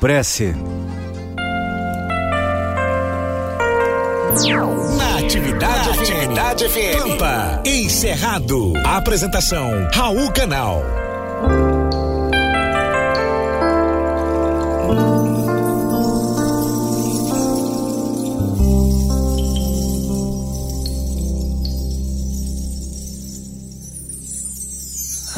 [0.00, 0.54] Prece.
[4.96, 6.98] Na Atividade, Atividade FM.
[7.02, 8.72] Pampa, encerrado.
[8.84, 10.82] Apresentação, Raul Canal.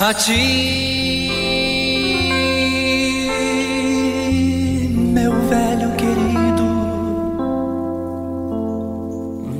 [0.02, 1.28] A ti,
[5.12, 6.64] meu velho querido,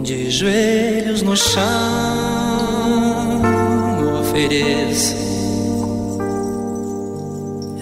[0.02, 1.60] de joelhos no chão,
[4.22, 5.14] ofereço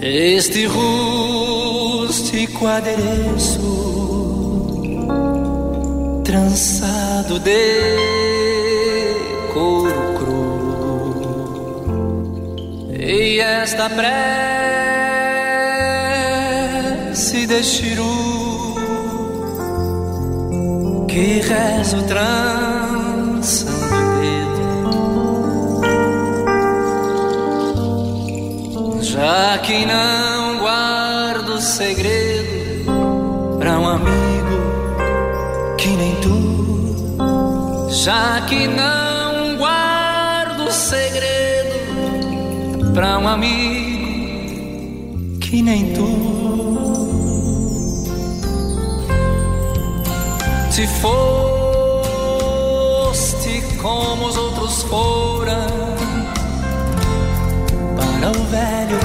[0.01, 3.61] este rústico adereço,
[6.25, 8.38] trançado de
[13.11, 14.05] E esta prece
[17.47, 18.75] de Chiru
[21.07, 24.09] que rezo trançando o
[27.81, 32.91] dedo, já que não guardo segredo
[33.57, 34.59] pra um amigo
[35.79, 38.98] que nem tu, já que não
[45.69, 46.07] nem tu.
[50.71, 52.01] Se foste
[53.79, 55.67] como os outros foram,
[57.95, 58.98] para o velho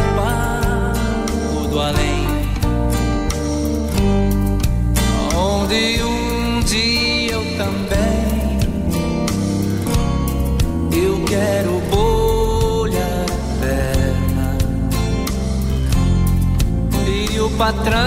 [17.84, 18.00] patrão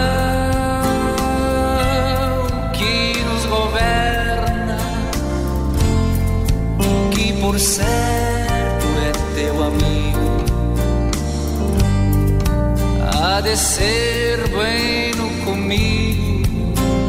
[2.73, 4.77] que nos governa,
[7.11, 10.17] que por certo é teu amigo,
[13.13, 16.41] há de ser bueno comigo,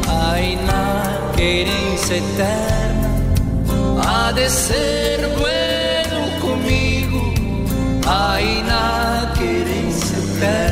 [0.07, 3.09] aí na querência eterna,
[4.05, 7.33] há de ser bueno comigo,
[8.05, 10.68] aí na querência eterna.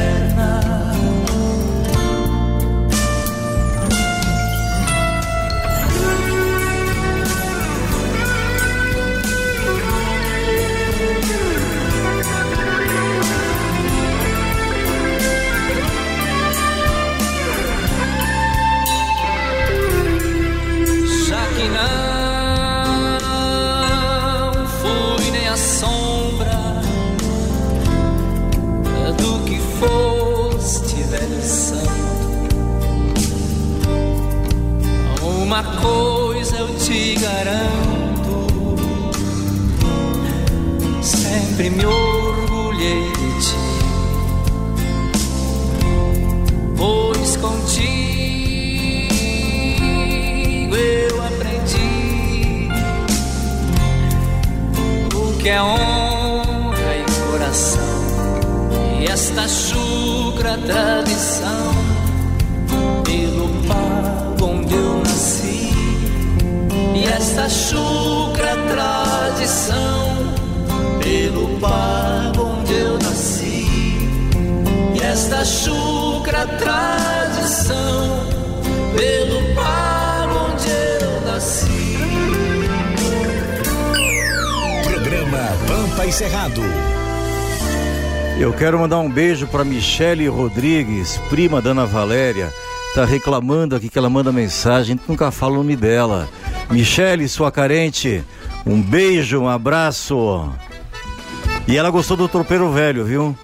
[35.81, 38.47] Coisa eu te garanto,
[41.01, 43.55] sempre me orgulhei de ti,
[46.75, 47.97] pois contigo
[50.75, 52.69] eu aprendi
[55.15, 57.97] o que é honra e coração.
[58.99, 61.36] E esta chucra tradição
[66.97, 70.17] e esta chucra tradição
[70.99, 73.67] pelo pago onde eu nasci
[74.95, 78.25] e esta chucra tradição
[78.95, 81.97] pelo pago onde eu nasci.
[84.83, 85.37] Programa
[85.67, 86.63] Pampa e Cerrado.
[88.39, 92.51] Eu quero mandar um beijo para Michele Rodrigues, prima da Ana Valéria.
[92.95, 96.27] Tá reclamando aqui que ela manda mensagem, nunca fala o nome dela.
[96.69, 98.23] Michele, sua carente,
[98.65, 100.51] um beijo, um abraço.
[101.67, 103.37] E ela gostou do tropeiro velho, viu?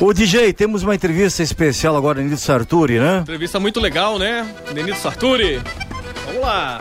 [0.00, 3.18] Ô DJ, temos uma entrevista especial agora, Nildo Sarturi, né?
[3.20, 4.46] Entrevista muito legal, né?
[4.72, 5.60] Denito Sarturi.
[6.24, 6.80] Vamos lá.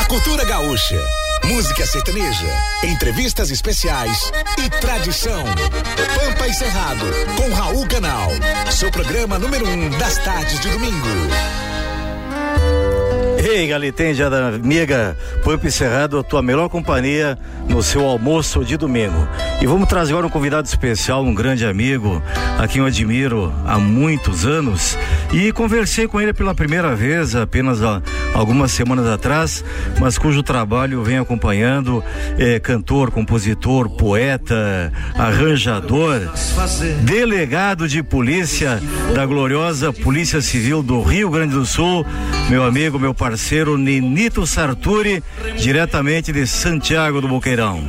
[0.00, 0.98] A cultura gaúcha,
[1.44, 2.46] música sertaneja,
[2.84, 5.44] entrevistas especiais e tradição.
[6.14, 7.04] Pampa e Cerrado,
[7.36, 8.30] com Raul Canal.
[8.70, 11.08] Seu programa número um das tardes de domingo.
[13.44, 17.36] Ei, Galitende, amiga, Pampa e Cerrado, a tua melhor companhia
[17.68, 19.26] no seu almoço de domingo.
[19.60, 22.22] E vamos trazer agora um convidado especial, um grande amigo,
[22.56, 24.96] a quem eu admiro há muitos anos.
[25.32, 28.02] E conversei com ele pela primeira vez, apenas há
[28.34, 29.64] algumas semanas atrás,
[29.98, 32.04] mas cujo trabalho venho acompanhando.
[32.38, 36.20] É cantor, compositor, poeta, arranjador,
[37.00, 38.78] delegado de polícia
[39.14, 42.04] da gloriosa Polícia Civil do Rio Grande do Sul,
[42.50, 45.22] meu amigo, meu parceiro Ninito Sarturi,
[45.56, 47.82] diretamente de Santiago do Boqueirão.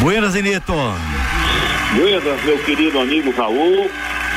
[0.00, 0.74] Buenas, Ninito.
[1.94, 3.88] Buenas, meu querido amigo Raul.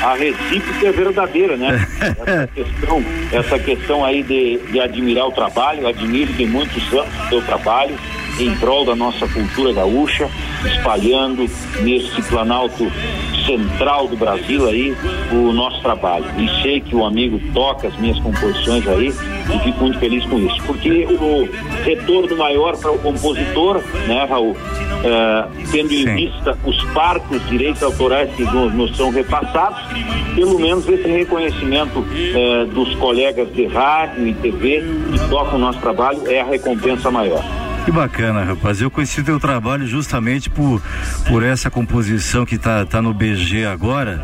[0.05, 1.83] A recíproca é verdadeira, né?
[2.23, 7.29] essa questão, essa questão aí de, de admirar o trabalho, admiro de muitos anos o
[7.29, 7.97] teu trabalho
[8.39, 10.29] em prol da nossa cultura gaúcha,
[10.63, 11.49] espalhando
[11.81, 12.85] nesse planalto
[13.45, 14.95] central do Brasil aí
[15.31, 16.25] o nosso trabalho.
[16.37, 20.39] E sei que o amigo toca as minhas composições aí e fico muito feliz com
[20.39, 20.61] isso.
[20.65, 21.49] Porque o
[21.83, 24.55] retorno maior para o compositor, né, Raul?
[25.05, 29.79] eh, tendo em vista os parcos direitos autorais que nos, nos são repassados,
[30.33, 35.79] pelo menos esse reconhecimento eh, dos colegas de rádio e TV que tocam o nosso
[35.79, 37.43] trabalho é a recompensa maior.
[37.85, 38.81] Que bacana, rapaz.
[38.81, 40.81] Eu conheci teu trabalho justamente por,
[41.27, 44.23] por essa composição que tá, tá no BG agora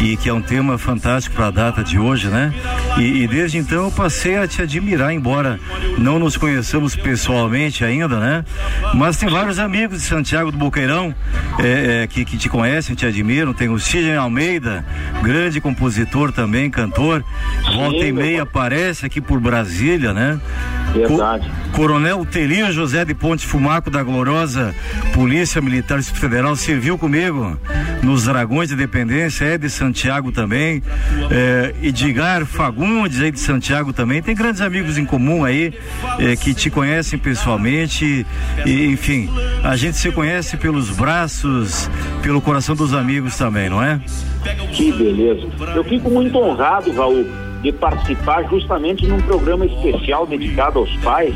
[0.00, 2.54] e que é um tema fantástico para a data de hoje, né?
[2.96, 5.60] E, e desde então eu passei a te admirar, embora
[5.98, 8.44] não nos conheçamos pessoalmente ainda, né?
[8.94, 11.14] Mas tem vários amigos de Santiago do Boqueirão
[11.58, 13.52] é, é, que, que te conhecem, te admiram.
[13.52, 14.86] Tem o Sidney Almeida,
[15.22, 17.22] grande compositor também, cantor.
[17.74, 20.40] Volta e meia aparece aqui por Brasília, né?
[20.94, 21.50] Verdade.
[21.72, 24.74] Coronel Telinho José de Ponte Fumaco da gloriosa
[25.14, 27.58] Polícia Militar Distrito Federal serviu comigo
[28.02, 30.82] nos Dragões de Dependência, é de Santiago também.
[31.30, 34.22] É, Edgar Fagundes aí de Santiago também.
[34.22, 35.72] Tem grandes amigos em comum aí
[36.18, 38.26] é, que te conhecem pessoalmente.
[38.66, 39.28] E, enfim,
[39.62, 41.88] a gente se conhece pelos braços,
[42.22, 44.00] pelo coração dos amigos também, não é?
[44.72, 45.48] Que beleza.
[45.74, 47.26] Eu fico muito honrado, Raul,
[47.62, 51.34] de participar justamente num programa especial dedicado aos pais,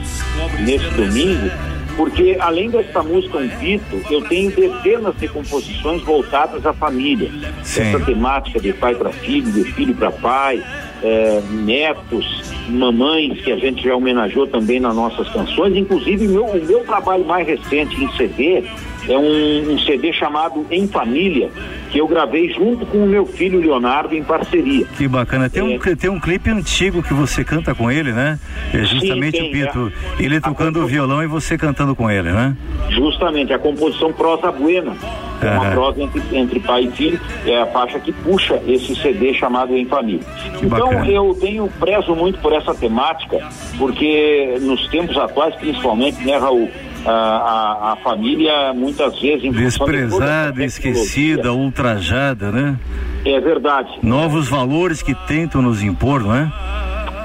[0.61, 1.51] nesse domingo,
[1.97, 7.31] porque além dessa música Um Pito, eu tenho dezenas de composições voltadas à família.
[7.61, 10.63] Essa temática de pai para filho, de filho para pai,
[11.03, 15.75] eh, netos, mamães, que a gente já homenageou também nas nossas canções.
[15.75, 18.65] Inclusive, meu, o meu trabalho mais recente em CD
[19.09, 21.51] é um, um CD chamado Em Família,
[21.91, 24.87] que eu gravei junto com o meu filho Leonardo em parceria.
[24.97, 25.49] Que bacana.
[25.49, 28.39] Tem, um, tem um clipe antigo que você canta com ele, né?
[28.73, 29.93] É justamente Sim, o tem, Pito.
[30.19, 32.57] Ele tocando o violão e você cantando com ele, né?
[32.91, 34.95] Justamente, a composição Prosa Buena.
[35.43, 39.35] É uma prosa entre, entre pai e filho, é a faixa que puxa esse CD
[39.35, 40.23] chamado Em Família.
[40.63, 41.11] então bacana.
[41.11, 43.47] eu tenho prezo muito por essa temática,
[43.77, 46.71] porque nos tempos atuais, principalmente, né, Raul,
[47.11, 52.79] a, a, família muitas vezes Desprezada, esquecida, ultrajada, né?
[53.25, 53.91] É verdade.
[54.03, 56.51] Novos valores que tentam nos impor, não é?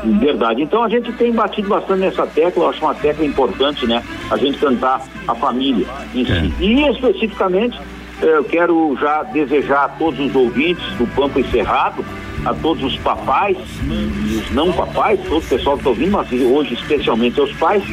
[0.04, 0.64] Verdade.
[0.64, 4.04] Então a gente tem batido bastante nessa tecla, eu acho uma tecla importante, né?
[4.30, 6.54] A gente cantar a família em si.
[6.60, 7.80] E especificamente,
[8.22, 12.04] eh, eu quero já desejar a todos os ouvintes do Pampa e Cerrado,
[12.46, 16.32] a todos os papais e os não papais, todo o pessoal que está ouvindo, mas
[16.32, 17.84] hoje especialmente aos pais,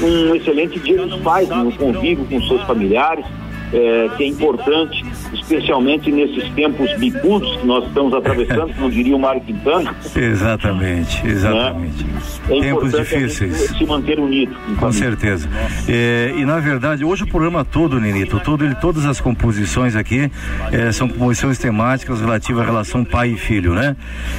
[0.00, 3.24] um excelente dia dos pais, no convívio com seus familiares,
[3.72, 9.18] eh, que é importante, especialmente nesses tempos bicudos que nós estamos atravessando, como diria o
[9.18, 9.94] Mário Quintana.
[10.14, 12.06] Exatamente, exatamente.
[12.48, 13.56] É Tempos a difíceis.
[13.76, 14.54] se manter unido.
[14.54, 14.92] Com família.
[14.92, 15.48] certeza.
[15.88, 20.30] É, e na verdade, hoje o programa todo, Nenito, todo, ele, todas as composições aqui
[20.72, 23.96] é, são composições temáticas relativas à relação pai e filho, né?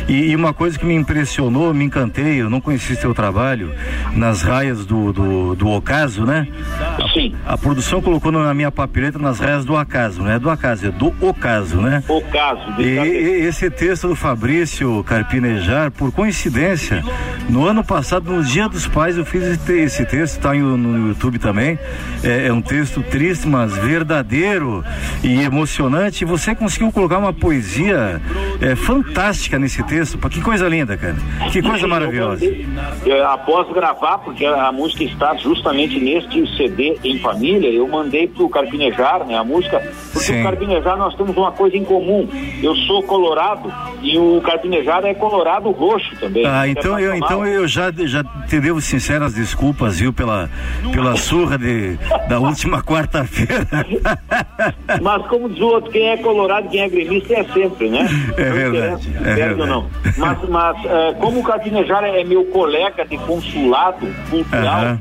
[0.08, 3.72] E, e uma coisa que me impressionou, me encantei, eu não conheci seu trabalho
[4.16, 6.48] nas raias do, do, do Ocaso, né?
[7.14, 7.34] Sim.
[7.46, 10.92] A produção colocou na minha papeleta nas raias do acaso, não é do acaso, é
[10.92, 12.04] do ocaso, né?
[12.08, 12.80] O caso.
[12.80, 17.04] E, e- esse texto do Fabrício Carpinejar, por coincidência,
[17.50, 21.80] no ano passado, no Dia dos Pais, eu fiz esse, texto, está no, YouTube também.
[22.24, 24.84] É, é um texto triste, mas verdadeiro
[25.24, 26.24] e emocionante.
[26.24, 28.22] E você conseguiu colocar uma poesia
[28.62, 30.18] é, fantástica nesse texto.
[30.30, 31.16] Que coisa linda, cara.
[31.52, 32.46] Que coisa maravilhosa.
[33.06, 38.50] Eu, após gravar, porque a música está justamente neste CD em família, eu mandei pro
[38.50, 39.82] Carpinejar, né, a música,
[40.14, 42.28] porque o Carpinejar nós temos uma coisa em comum.
[42.62, 46.46] Eu sou colorado e o Carpinejar é colorado roxo também.
[46.46, 50.50] Ah, então eu, então eu já, já te devo sinceras desculpas, viu, pela,
[50.94, 51.98] pela surra de,
[52.28, 53.68] da última quarta-feira.
[55.02, 58.08] Mas como diz o outro, quem é colorado, quem é gremista é sempre, né?
[58.38, 59.90] É verdade, é ou não.
[60.18, 64.98] Mas, mas eh, como o Carpinejar é meu colega de consulado cultural,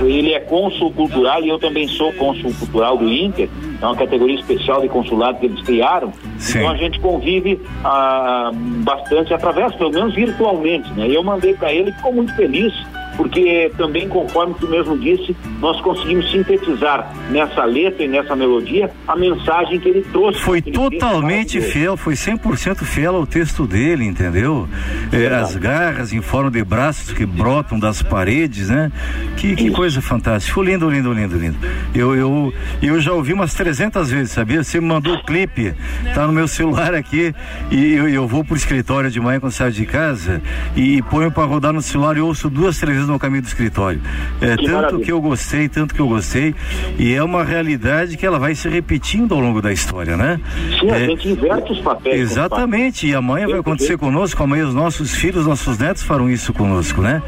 [0.00, 3.47] ele é cônsul cultural e eu também sou cônsul cultural do Inter,
[3.80, 6.12] é uma categoria especial de consulado que eles criaram.
[6.48, 11.08] Então a gente convive ah, bastante através, pelo menos virtualmente, né?
[11.08, 12.72] E eu mandei para ele, ficou muito feliz
[13.18, 19.16] porque também, conforme tu mesmo disse, nós conseguimos sintetizar nessa letra e nessa melodia a
[19.16, 20.38] mensagem que ele trouxe.
[20.38, 24.68] Foi texto totalmente fiel, foi 100% fiel ao texto dele, entendeu?
[25.10, 28.92] É, as garras em forma de braços que brotam das paredes, né?
[29.36, 30.50] Que, que coisa fantástica.
[30.50, 31.58] Ficou lindo, lindo, lindo, lindo.
[31.92, 34.62] Eu, eu, eu já ouvi umas 300 vezes, sabia?
[34.62, 35.74] Você me mandou o clipe,
[36.14, 37.34] tá no meu celular aqui,
[37.68, 40.40] e eu, eu vou pro escritório de manhã quando saio de casa
[40.76, 44.00] e ponho para rodar no celular e ouço duas, três vezes no caminho do escritório.
[44.40, 45.04] É, Que tanto maravilha.
[45.04, 46.54] que eu gostei, tanto que eu gostei,
[46.98, 50.40] e é uma realidade que ela vai se repetindo ao longo da história, né?
[50.78, 52.20] Sim, a É, gente inverte os papéis.
[52.20, 57.00] Exatamente, e amanhã vai acontecer conosco, amanhã os nossos filhos, nossos netos farão isso conosco,
[57.02, 57.22] né?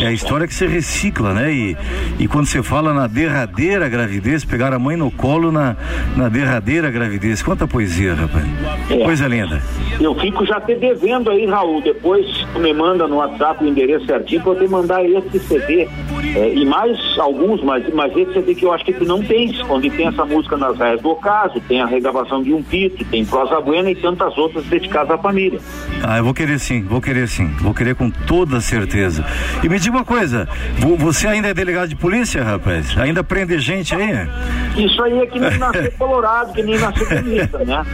[0.00, 1.52] É a história que se recicla, né?
[1.52, 1.76] E,
[2.18, 5.76] e quando você fala na derradeira gravidez, pegar a mãe no colo na,
[6.16, 8.44] na derradeira gravidez, quanta poesia, rapaz.
[8.90, 8.98] É.
[9.04, 9.62] Coisa linda.
[10.00, 11.80] Eu fico já te devendo aí, Raul.
[11.82, 12.26] Depois
[12.58, 15.88] me manda no WhatsApp o endereço certinho pra eu te mandar esse CD.
[16.36, 19.90] É, e mais alguns, mas, mas esse CD que eu acho que não tens, onde
[19.90, 23.60] tem essa música nas raias do ocaso, tem a regravação de um pito, tem prosa
[23.60, 25.58] buena e tantas outras dedicadas à família.
[26.02, 29.24] Ah, eu vou querer sim, vou querer sim, vou querer com toda certeza.
[29.62, 30.48] E me diga uma coisa,
[30.78, 32.96] vo- você ainda é delegado de polícia, rapaz?
[32.98, 34.28] Ainda prende gente aí?
[34.76, 37.84] Isso aí é que nem nascer colorado, que nem nascer comunista, né?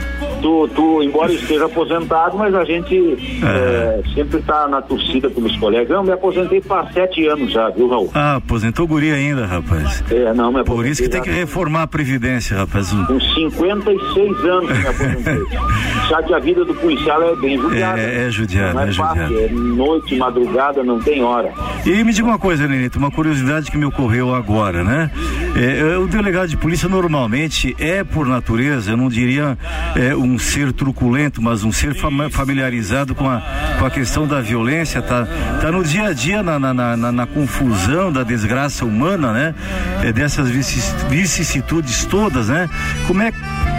[0.41, 2.97] Tu, tu, embora esteja aposentado, mas a gente
[3.45, 5.91] é, sempre tá na torcida pelos colegas.
[5.91, 8.11] Eu me aposentei faz sete anos já, viu, Raul?
[8.15, 10.03] Ah, aposentou guri ainda, rapaz.
[10.11, 12.93] É, não, me Por isso que tem que reformar a Previdência, rapaz.
[12.93, 15.41] Com 56 anos me aposentei.
[16.09, 18.01] Já que a vida do policial é bem judiada.
[18.01, 19.45] É, é judiado, Não é, é fácil, judiado.
[19.45, 21.53] é noite, madrugada, não tem hora.
[21.87, 25.11] E me diga uma coisa, Nenito, uma curiosidade que me ocorreu agora, né?
[25.57, 29.57] É, o delegado de polícia normalmente é, por natureza, eu não diria
[29.95, 33.41] é, um ser truculento, mas um ser fam familiarizado com a,
[33.79, 35.27] com a questão da violência, tá,
[35.61, 39.55] tá no dia a dia, na, na, na, na confusão da desgraça humana, né?
[40.03, 42.69] É, dessas vicissitudes todas, né?
[43.07, 43.33] Como é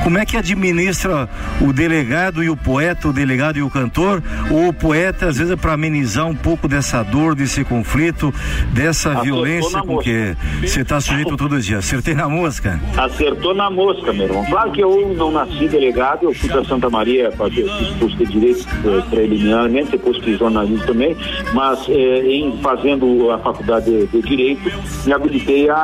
[0.03, 1.29] como é que administra
[1.61, 4.21] o delegado e o poeta, o delegado e o cantor?
[4.49, 8.33] Ou o poeta, às vezes, é para amenizar um pouco dessa dor, desse conflito,
[8.73, 11.77] dessa Acertou violência com que você está sujeito todo dia?
[11.77, 12.79] Acertei na mosca?
[12.97, 14.45] Acertou na mosca, meu irmão.
[14.45, 17.65] Claro que eu não nasci delegado, eu fui para Santa Maria fazer
[17.99, 21.15] curso de direito eh, preliminarmente, depois fiz jornalismo também,
[21.53, 24.71] mas eh, em fazendo a faculdade de, de Direito,
[25.05, 25.75] me habilitei a,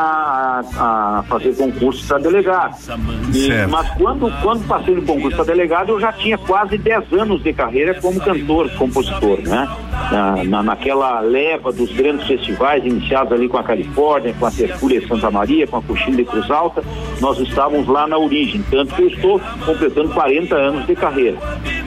[0.75, 2.75] a, a fazer concurso para delegado.
[3.33, 7.43] E, mas quando, quando passei no concurso para delegado, eu já tinha quase 10 anos
[7.43, 9.67] de carreira como cantor, compositor, né?
[10.09, 15.05] Na, na, naquela leva dos grandes festivais iniciados ali com a Califórnia, com a Tertúlia
[15.05, 16.81] Santa Maria, com a Coxilha de Cruz Alta,
[17.19, 21.37] nós estávamos lá na origem, tanto que eu estou completando 40 anos de carreira.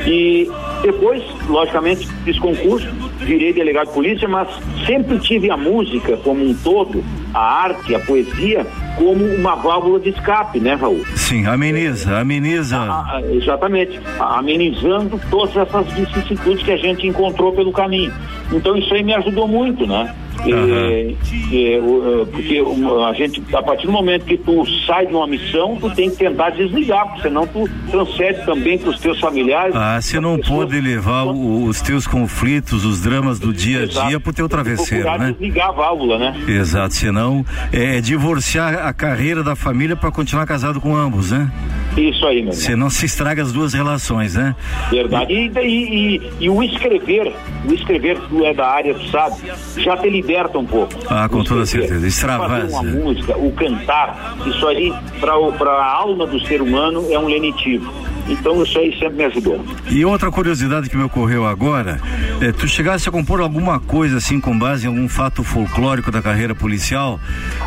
[0.07, 0.51] E
[0.83, 2.87] depois, logicamente, fiz concurso,
[3.21, 4.49] virei delegado de polícia, mas
[4.87, 7.03] sempre tive a música como um todo,
[7.33, 8.67] a arte, a poesia,
[8.97, 11.05] como uma válvula de escape, né, Raul?
[11.17, 12.77] Sim, ameniza, ameniza.
[12.77, 18.13] Ah, ah, exatamente, amenizando todas essas vicissitudes que a gente encontrou pelo caminho.
[18.53, 20.15] Então isso aí me ajudou muito, né?
[20.47, 21.17] Uhum.
[21.53, 22.63] É, porque
[23.09, 26.17] a gente, a partir do momento que tu sai de uma missão, tu tem que
[26.17, 29.75] tentar desligar, porque senão tu transfere também para os teus familiares.
[29.75, 34.21] Ah, você não pode levar o, os teus conflitos, os dramas do dia a dia
[34.21, 35.33] para o teu travesseiro, né?
[35.33, 36.35] desligar a válvula, né?
[36.49, 41.51] Exato, senão é divorciar a carreira da família para continuar casado com ambos, né?
[41.97, 44.55] Isso aí, meu Senão se estraga as duas relações, né?
[44.91, 45.33] Verdade.
[45.33, 47.33] E, e, e, e o escrever,
[47.69, 49.37] o escrever, tu é da área, tu sabe,
[49.77, 50.95] já te liberta um pouco.
[51.09, 52.07] Ah, com toda certeza.
[52.07, 52.81] Extravasa.
[52.81, 55.33] Uma música, o cantar, isso aí, para
[55.71, 57.93] a alma do ser humano, é um lenitivo.
[58.31, 59.61] Então isso aí sempre me ajudou.
[59.91, 62.01] E outra curiosidade que me ocorreu agora,
[62.41, 66.23] é, tu chegasse a compor alguma coisa assim com base em algum fato folclórico da
[66.23, 67.19] carreira policial?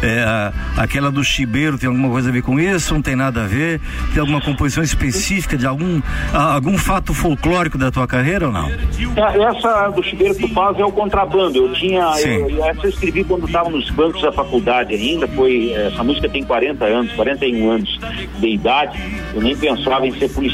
[0.02, 2.94] É, a, aquela do chibeiro tem alguma coisa a ver com isso?
[2.94, 3.82] Não tem nada a ver?
[4.14, 6.02] Tem alguma composição específica de algum,
[6.34, 8.70] a, algum fato folclórico da tua carreira ou não?
[8.70, 11.58] É, essa do chibeiro que tu faz é o contrabando.
[11.58, 15.74] Eu tinha, eu, eu, essa eu escrevi quando estava nos bancos da faculdade ainda, foi,
[15.74, 18.00] essa música tem 40 anos, 41 anos
[18.40, 18.98] de idade,
[19.36, 20.53] eu nem pensava em ser policial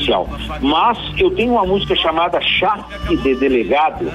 [0.62, 4.12] Mas eu tenho uma música chamada Charque de Delegado,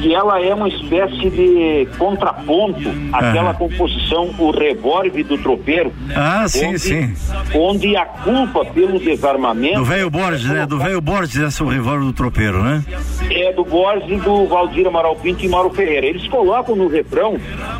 [0.00, 5.92] que ela é uma espécie de contraponto àquela composição O Revólver do Tropeiro.
[6.14, 7.14] Ah, sim, onde, sim.
[7.54, 9.76] Onde a culpa pelo desarmamento.
[9.76, 10.66] Do velho Borges, né?
[10.66, 12.84] Do velho Borges, esse é o Revólver do Tropeiro, né?
[13.30, 16.06] É do Borges e do Valdir Amaral Pinto e Mauro Ferreira.
[16.06, 17.36] Eles colocam no refrão,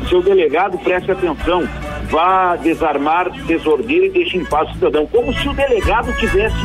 [0.09, 1.67] seu delegado, preste atenção,
[2.09, 5.05] vá desarmar desordeiro e deixe em paz o cidadão.
[5.07, 6.55] Como se o delegado tivesse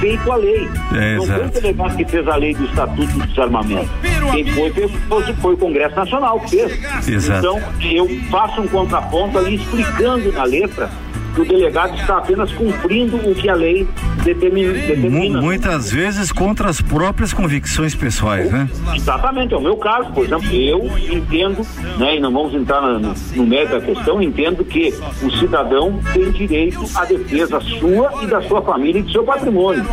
[0.00, 0.68] feito a lei.
[0.94, 3.90] É, Não foi o delegado que fez a lei do Estatuto do Desarmamento.
[4.32, 7.08] Quem foi, foi, foi o Congresso Nacional que fez.
[7.08, 7.38] Exato.
[7.38, 10.90] Então, eu faço um contraponto ali explicando na letra
[11.34, 13.86] que o delegado está apenas cumprindo o que a lei
[14.22, 14.72] determina.
[14.72, 15.40] determina.
[15.40, 18.68] Muitas vezes contra as próprias convicções pessoais, né?
[18.94, 21.66] Exatamente, é o meu caso, por exemplo, eu entendo,
[21.98, 26.30] né, e não vamos entrar no, no mérito da questão, entendo que o cidadão tem
[26.30, 29.84] direito à defesa sua e da sua família e do seu patrimônio.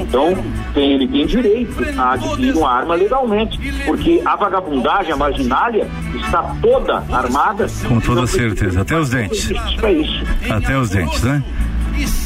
[0.00, 0.36] Então,
[0.74, 6.54] tem, ele tem direito a adquirir uma arma legalmente, porque a vagabundagem, a marginália, está
[6.60, 7.66] toda armada.
[7.86, 9.50] Com toda certeza, até os dentes.
[9.82, 10.24] É isso.
[10.50, 11.42] Até os dentes, né?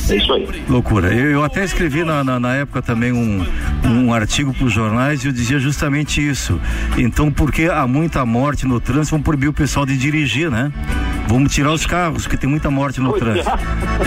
[0.08, 0.48] É isso aí.
[0.68, 1.12] Loucura.
[1.12, 3.44] Eu, eu até escrevi na, na, na, época também um,
[3.84, 6.60] um artigo para os jornais e eu dizia justamente isso.
[6.96, 10.72] Então, porque há muita morte no trânsito, vamos proibir o pessoal de dirigir, né?
[11.26, 13.50] Vamos tirar os carros, porque tem muita morte no trânsito.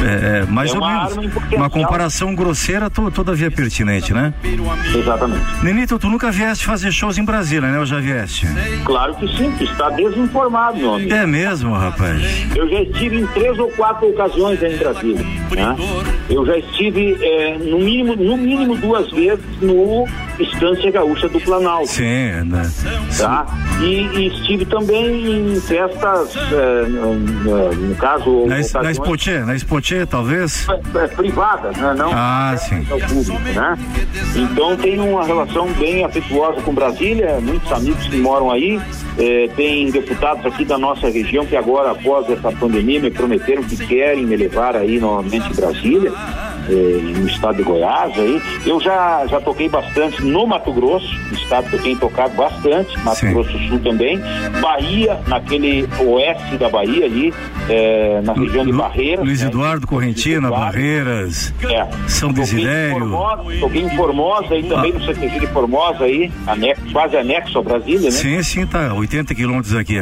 [0.04, 1.38] É, é, mais é ou menos.
[1.52, 4.34] Uma comparação grosseira, to, todavia pertinente, né?
[4.96, 5.44] Exatamente.
[5.64, 7.80] Nenito, tu nunca vieste fazer shows em Brasília, né?
[7.80, 8.48] Ou já vieste?
[8.86, 11.14] Claro que sim, tu está desinformado, meu amigo.
[11.14, 12.48] É mesmo, rapaz?
[12.56, 15.26] Eu já estive em três ou quatro ocasiões em Brasília.
[15.52, 15.76] Né?
[16.30, 20.06] Eu já estive, é, no, mínimo, no mínimo duas vezes no
[20.40, 21.88] Estância Gaúcha do Planalto.
[21.88, 22.70] Sim, né?
[23.18, 23.46] Tá?
[23.82, 26.82] E, e estive também em festas, é,
[27.16, 28.46] no, caso.
[28.46, 30.68] Na, na Spotier, na talvez?
[30.70, 31.94] É, é, privadas, né?
[31.98, 32.84] Não ah, sim.
[32.84, 33.78] Público, né?
[34.36, 38.80] Então tenho uma relação bem afetuosa com Brasília, muitos amigos que moram aí.
[39.18, 43.76] É, tem deputados aqui da nossa região que agora, após essa pandemia, me prometeram que
[43.76, 46.12] querem me levar aí novamente em Brasília.
[46.70, 48.42] eh, no estado de Goiás aí.
[48.66, 53.20] Eu já, já toquei bastante no Mato Grosso, estado que eu tenho tocado bastante, Mato
[53.20, 53.34] Sim.
[53.34, 54.20] Grosso do Sul também.
[54.62, 57.34] Bahia, naquele oeste da Bahia ali,
[57.70, 59.26] eh, na região de Barreiras.
[59.26, 59.48] Luiz né?
[59.48, 61.88] Eduardo Correntina, Barreiras, É.
[62.08, 63.12] São Desidério.
[63.60, 68.02] Toquei em Formosa aí também, no CTG de Formosa aí, anexo, quase anexo a Brasília,
[68.02, 68.12] né?
[68.12, 68.94] Sim, sim, tá.
[68.94, 69.98] 80 quilômetros aqui.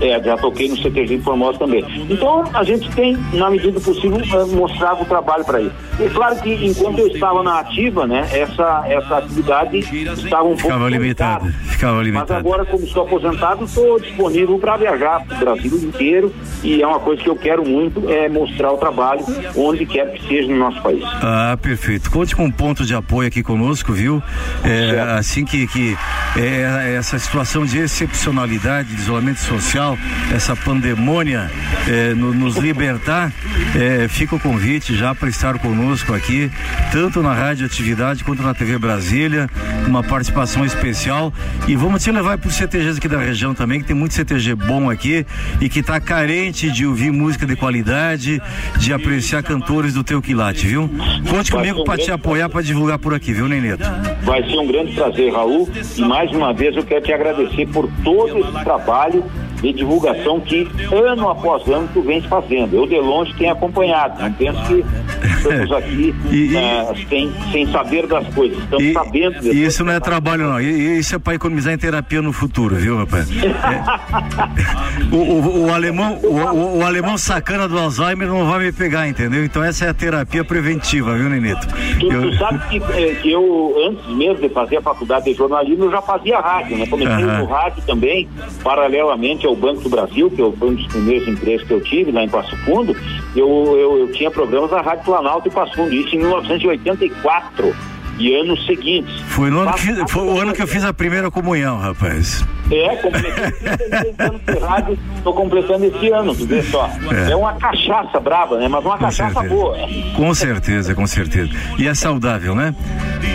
[0.00, 1.84] É, já toquei no CTG de Formosa também.
[2.08, 5.74] Então, a gente tem, na medida do possível, eh, mostrado o trabalho para isso.
[6.00, 10.78] E claro que enquanto eu estava na ativa, né, essa, essa atividade estava um Ficava
[10.80, 11.46] pouco limitada.
[11.66, 12.36] Ficava Mas limitada.
[12.40, 16.98] agora, como estou aposentado, estou disponível para viajar para o Brasil inteiro e é uma
[17.00, 19.24] coisa que eu quero muito, é mostrar o trabalho
[19.54, 21.02] onde quer que seja no nosso país.
[21.22, 22.10] Ah, perfeito.
[22.10, 24.22] Conte com um ponto de apoio aqui conosco, viu?
[24.64, 25.96] É, assim que, que
[26.36, 29.98] é, essa situação de excepcionalidade, de isolamento social,
[30.34, 31.50] essa pandemônia
[31.88, 33.30] é, no- nos libertar,
[33.74, 36.50] é, fica o convite já para estar conosco aqui,
[36.92, 39.48] tanto na Rádio Atividade quanto na TV Brasília,
[39.86, 41.32] uma participação especial.
[41.68, 44.54] E vamos te levar para os CTGs aqui da região também, que tem muito CTG
[44.54, 45.26] bom aqui
[45.60, 48.40] e que está carente de ouvir música de qualidade,
[48.78, 50.88] de apreciar cantores do teu quilate, viu?
[51.28, 53.84] Conte Vai comigo um para te apoiar, para divulgar por aqui, viu, Neneto?
[54.22, 55.68] Vai ser um grande prazer, Raul.
[55.94, 59.22] E mais uma vez eu quero te agradecer por todo esse trabalho
[59.60, 62.74] de divulgação que ano após ano tu vens fazendo.
[62.74, 64.22] Eu de longe tenho acompanhado.
[64.22, 64.84] Não penso que
[65.26, 66.14] estamos aqui
[66.56, 68.58] eh, sem, sem saber das coisas.
[68.58, 70.60] Estamos sabendo de E isso não é trabalho, não.
[70.60, 73.28] E- e Isso é para economizar em terapia no futuro, viu, rapaz?
[73.30, 74.54] É.
[75.12, 79.44] O, o- o alemão, o, o- alemão sacana do Alzheimer não vai me pegar, entendeu?
[79.44, 81.66] Então essa é a terapia preventiva, viu, Neneto?
[82.00, 85.34] Tu, Eu- tu sabe que, eh, que eu, antes mesmo de fazer a faculdade de
[85.34, 86.86] jornalismo, eu já fazia rádio, né?
[86.86, 87.38] Comecei Aham.
[87.38, 88.28] no rádio também,
[88.62, 92.10] paralelamente ao Banco do Brasil, que eu- foi um dos primeiros empregos que eu tive
[92.12, 92.94] lá em Passo Fundo.
[93.36, 93.48] Eu,
[93.78, 97.74] eu, eu tinha programas na Rádio Planalto e Passo Fundo, isso em 1984
[98.18, 99.14] e anos seguintes.
[99.28, 102.44] Foi, no ano que, fiz- foi o ano que eu fiz a primeira comunhão, rapaz.
[102.70, 106.88] É, completei 36 anos de rádio, estou completando esse ano, tu vê só.
[107.26, 107.32] É.
[107.32, 108.68] É, uma cachaça brava, né?
[108.68, 109.54] Mas uma Com cachaça certeza.
[109.54, 109.76] boa.
[110.16, 111.50] Com certeza, com certeza.
[111.78, 112.74] E é saudável, né?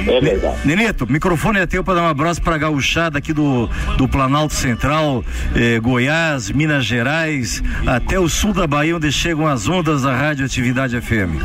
[0.07, 0.55] É verdade.
[0.65, 4.07] Neneto, o microfone é teu para dar um abraço para a gauchada aqui do, do
[4.07, 5.23] Planalto Central,
[5.55, 10.45] eh, Goiás, Minas Gerais, até o sul da Bahia, onde chegam as ondas da Rádio
[10.45, 11.37] Atividade FM.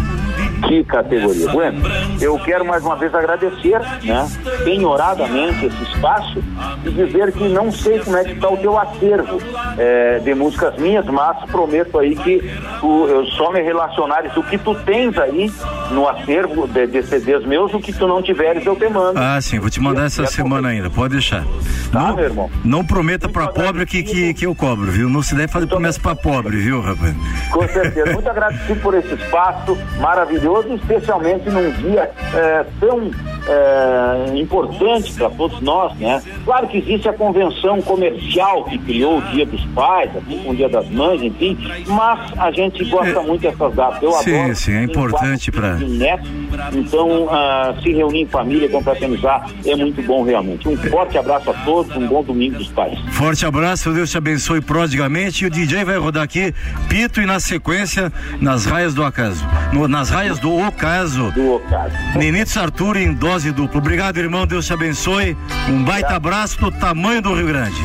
[0.67, 1.51] Que categoria.
[1.51, 1.83] Bueno,
[2.21, 4.29] eu quero mais uma vez agradecer, né,
[4.65, 6.43] penhoradamente esse espaço
[6.85, 9.39] e dizer que não sei como é que está o teu acervo
[9.79, 12.41] eh, de músicas minhas, mas prometo aí que
[12.81, 15.53] tu, eu só me relacionares o que tu tens aí
[15.91, 19.19] no acervo de, de CDs meus, o que tu não tiveres eu te mando.
[19.19, 21.45] Ah, sim, vou te mandar essa semana ainda, pode deixar.
[21.93, 22.51] Tá, não, meu irmão?
[22.65, 25.09] não prometa para pobre que, que, que eu cobro, viu?
[25.09, 27.15] Não se deve fazer promessa para pobre, viu, rapaz?
[27.51, 28.13] Com certeza.
[28.13, 33.11] Muito agradecido por esse espaço maravilhoso, especialmente num dia eh, tão
[33.49, 36.23] eh, importante para todos nós, né?
[36.45, 40.57] Claro que existe a convenção comercial que criou o Dia dos Pais, assim como o
[40.57, 44.03] Dia das Mães, enfim, mas a gente gosta muito dessas datas.
[44.03, 44.57] Eu Sim, adoro.
[44.57, 45.51] sim, é importante
[45.89, 46.31] netos,
[46.73, 50.69] então ah, se reunir em família, confraternizar é muito bom realmente.
[50.69, 52.99] Um forte abraço a todos, um bom domingo dos pais.
[53.13, 55.45] Forte abraço, Deus te abençoe prodigamente.
[55.45, 56.55] E o DJ vai rodar aqui,
[56.89, 59.45] Pito, e na sequência, nas raias do acaso.
[59.73, 61.31] No- nas raias do ocaso.
[61.33, 61.95] Do ocaso.
[62.17, 63.79] Nenito Arthur em dose dupla.
[63.79, 64.47] Obrigado, irmão.
[64.47, 65.37] Deus te abençoe.
[65.69, 67.81] Um baita abraço do tamanho do Rio Grande.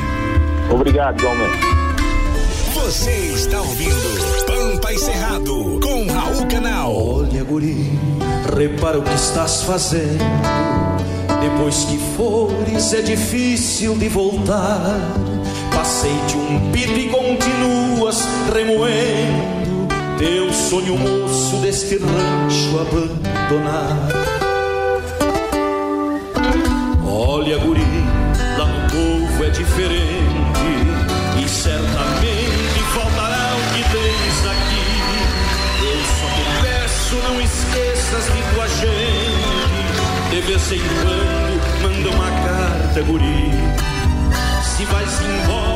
[0.70, 1.60] Obrigado, igualmente.
[2.74, 6.95] Você está ouvindo Pampa e Cerrado com Raul Canal.
[6.95, 7.99] Olha, guri,
[8.57, 10.24] repara o que estás fazendo.
[11.41, 14.99] Depois que fores, é difícil de voltar.
[15.74, 19.59] Passei-te um pito e continuas remoendo
[20.20, 24.13] teu sonho moço deste rancho abandonado.
[27.07, 27.82] Olha, guri,
[28.57, 30.59] lá no povo é diferente
[31.41, 34.88] e certamente faltará o que tens aqui.
[35.88, 39.80] Eu só te peço, não esqueças de tua gente.
[40.32, 43.51] De vez em quando, manda uma carta, guri.
[44.63, 45.68] Se vais embora,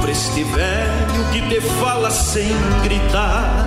[0.00, 2.48] pra este velho que te fala sem
[2.84, 3.66] gritar.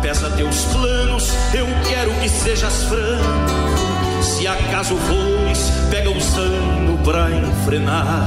[0.00, 4.22] Pesa teus planos, eu quero que sejas franco.
[4.22, 8.26] Se acaso fores, pega os anos pra enfrenar.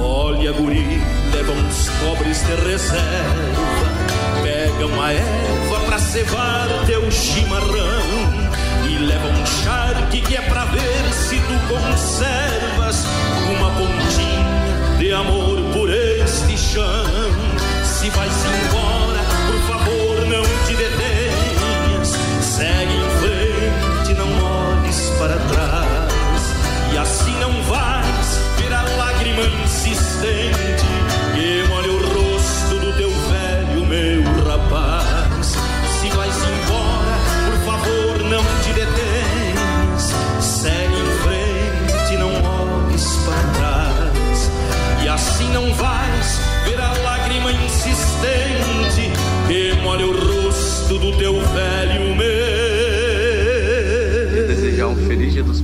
[0.00, 1.00] Olha, guri,
[1.32, 3.78] leva uns cobres de reserva.
[4.42, 8.47] Pega uma erva pra cevar teu chimarrão.
[9.30, 13.04] Um charque que é pra ver se tu conservas
[13.50, 16.84] uma pontinha de amor por este chão.
[17.84, 21.07] Se vais embora, por favor, não te detenhas.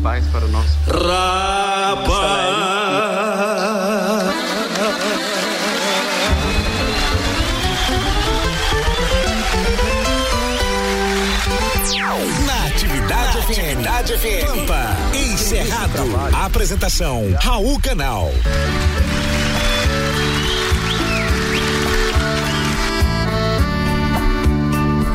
[0.05, 0.68] Pais para o nosso
[12.46, 13.38] Na Atividade.
[13.38, 14.46] Atividade FM.
[14.46, 14.96] Pampa.
[15.14, 16.02] Encerrado.
[16.44, 18.30] Apresentação: Raul Canal.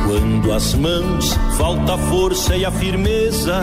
[0.04, 3.62] Quando as mãos falta a força e a firmeza,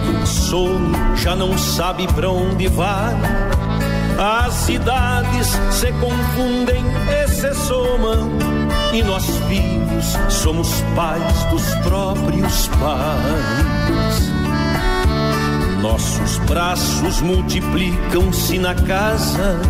[0.00, 3.14] o insome já não sabe pra onde vai.
[4.18, 8.30] As cidades se confundem e se somam,
[8.92, 14.32] e nós filhos somos pais dos próprios pais.
[15.82, 19.60] Nossos braços multiplicam-se na casa,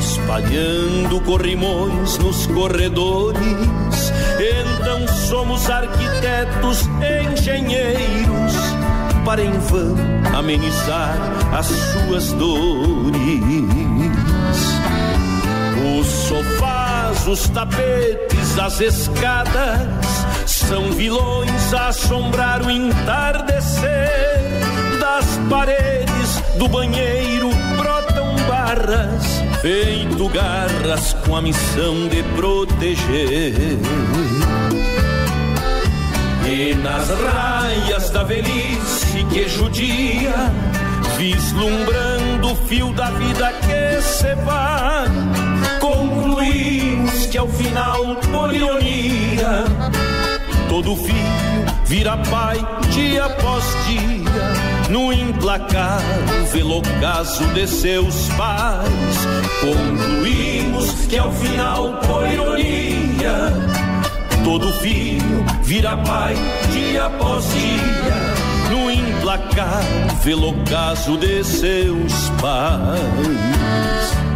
[0.00, 4.12] espalhando corrimões nos corredores.
[4.40, 6.88] Então somos arquitetos,
[7.30, 8.54] engenheiros,
[9.24, 9.96] para em vão
[10.36, 11.16] amenizar
[11.52, 13.12] as suas dores.
[16.00, 19.88] Os sofás, os tapetes, as escadas
[20.46, 24.10] são vilões a assombrar o entardecer.
[25.00, 33.78] Das paredes do banheiro brotam barras, feito garras com a missão de proteger.
[36.70, 40.32] Nas raias da velhice que judia,
[41.18, 45.08] vislumbrando o fio da vida que se vai,
[45.80, 49.64] concluímos que ao final, por ironia,
[50.68, 59.18] todo filho vira pai dia após dia, no implacável ocaso de seus pais.
[59.60, 63.52] Concluímos que ao final, por ironia,
[64.44, 66.34] todo filho vira pai
[66.70, 74.31] dia após dia, no implacável ocaso de seus pais.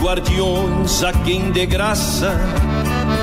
[0.00, 2.34] Guardiões a quem de graça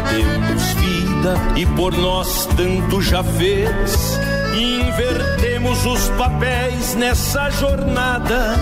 [0.10, 4.20] temos vida e por nós tanto já fez.
[4.56, 8.56] Invertemos os papéis nessa jornada,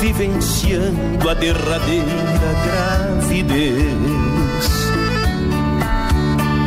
[0.00, 3.82] vivenciando a derradeira gravidez.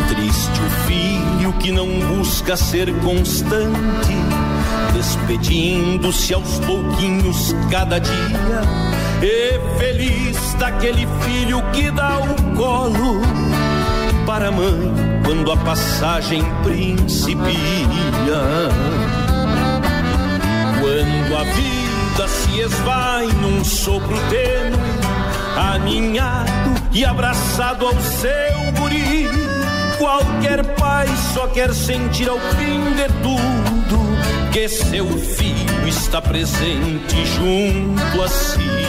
[0.09, 4.15] Triste o filho que não busca ser constante,
[4.93, 8.85] despedindo-se aos pouquinhos cada dia.
[9.28, 13.21] E feliz daquele filho que dá o colo
[14.23, 14.93] para a mãe
[15.26, 17.55] quando a passagem principia.
[20.80, 24.78] Quando a vida se esvai num sopro tênue,
[25.73, 29.28] aninhado e abraçado ao seu guri.
[29.97, 38.21] Qualquer pai só quer sentir ao fim de tudo que seu filho está presente junto
[38.21, 38.85] a si.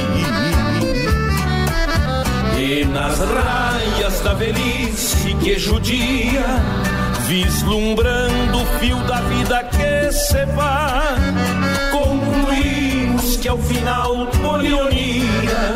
[2.59, 6.45] E nas raias da velhice que judia,
[7.27, 11.17] vislumbrando o fio da vida que se vai,
[11.93, 15.75] concluímos que ao final, por ironia,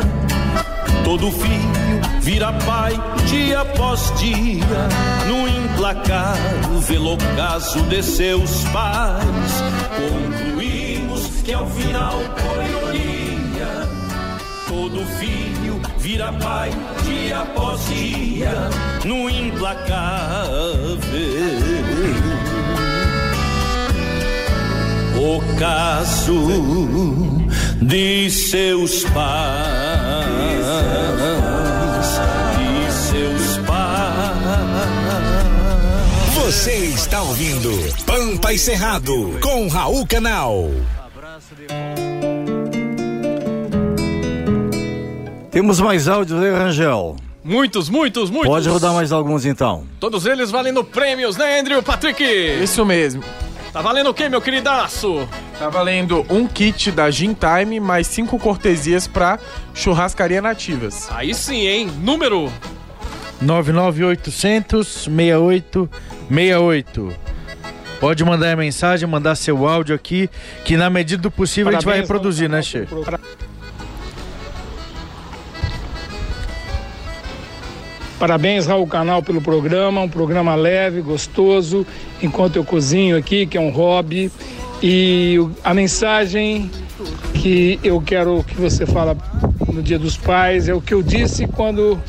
[1.03, 2.93] Todo filho vira pai
[3.25, 4.63] dia após dia,
[5.27, 6.61] no implacável
[7.05, 9.63] ocaso de seus pais.
[9.97, 13.10] Concluímos que ao final, por ironia,
[14.91, 16.69] todo filho vira pai
[17.03, 18.51] dia após dia,
[19.05, 21.01] no implacável
[25.37, 26.33] ocaso
[27.81, 30.65] de seus pais,
[32.57, 33.81] de seus pais.
[36.35, 37.71] Você está ouvindo
[38.05, 40.69] Pampa e Cerrado com Raul Canal.
[45.51, 47.17] Temos mais áudios aí, Rangel?
[47.43, 48.49] Muitos, muitos, muitos.
[48.49, 49.85] Pode rodar mais alguns então.
[49.99, 52.23] Todos eles valendo prêmios, né, Andrew Patrick?
[52.23, 53.21] Isso mesmo.
[53.73, 55.27] Tá valendo o quê, meu queridaço?
[55.57, 59.39] Tá valendo um kit da Gin Time, mais cinco cortesias pra
[59.73, 61.07] churrascaria nativas.
[61.11, 61.89] Aí sim, hein?
[62.01, 62.51] Número
[63.41, 67.13] 99800 6868.
[67.99, 70.29] Pode mandar a mensagem, mandar seu áudio aqui,
[70.65, 72.87] que na medida do possível a gente vai Parabéns, reproduzir, né, Che?
[78.21, 80.01] Parabéns, Raul Canal, pelo programa.
[80.01, 81.83] Um programa leve, gostoso,
[82.21, 84.31] enquanto eu cozinho aqui, que é um hobby.
[84.79, 86.69] E a mensagem
[87.33, 89.17] que eu quero que você fala
[89.73, 91.99] no Dia dos Pais é o que eu disse quando,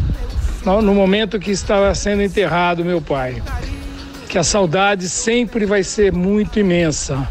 [0.67, 3.43] no momento que estava sendo enterrado meu pai.
[4.29, 7.27] Que a saudade sempre vai ser muito imensa,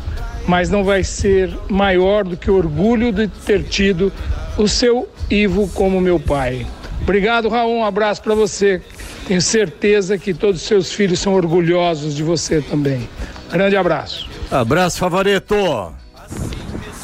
[0.48, 4.12] mas não vai ser maior do que o orgulho de ter tido
[4.58, 6.66] o seu Ivo como meu pai.
[7.02, 7.78] Obrigado, Raul.
[7.78, 8.82] Um abraço para você.
[9.28, 13.08] Tenho certeza que todos os seus filhos são orgulhosos de você também.
[13.52, 14.30] Grande abraço.
[14.49, 15.56] Abraço, favorito.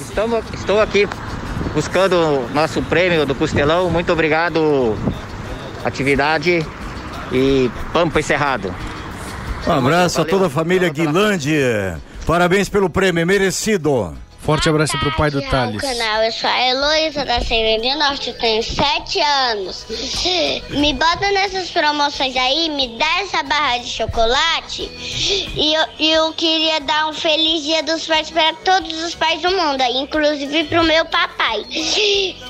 [0.01, 1.07] Estamos, estou aqui
[1.73, 3.89] buscando o nosso prêmio do Costelão.
[3.89, 4.95] Muito obrigado,
[5.83, 6.65] atividade
[7.31, 8.73] e Pampa Encerrado.
[9.67, 11.53] Um abraço a toda a família Guilande.
[12.25, 14.13] Parabéns pelo prêmio, merecido.
[14.47, 15.81] Forte abraço pro pai do Ao Thales.
[15.81, 19.85] canal, eu sou a Heloísa da Serena Norte, eu tenho 7 anos.
[20.69, 24.89] Me bota nessas promoções aí, me dá essa barra de chocolate.
[25.53, 29.51] E eu, eu queria dar um feliz dia dos pais para todos os pais do
[29.51, 31.65] mundo, inclusive pro meu papai.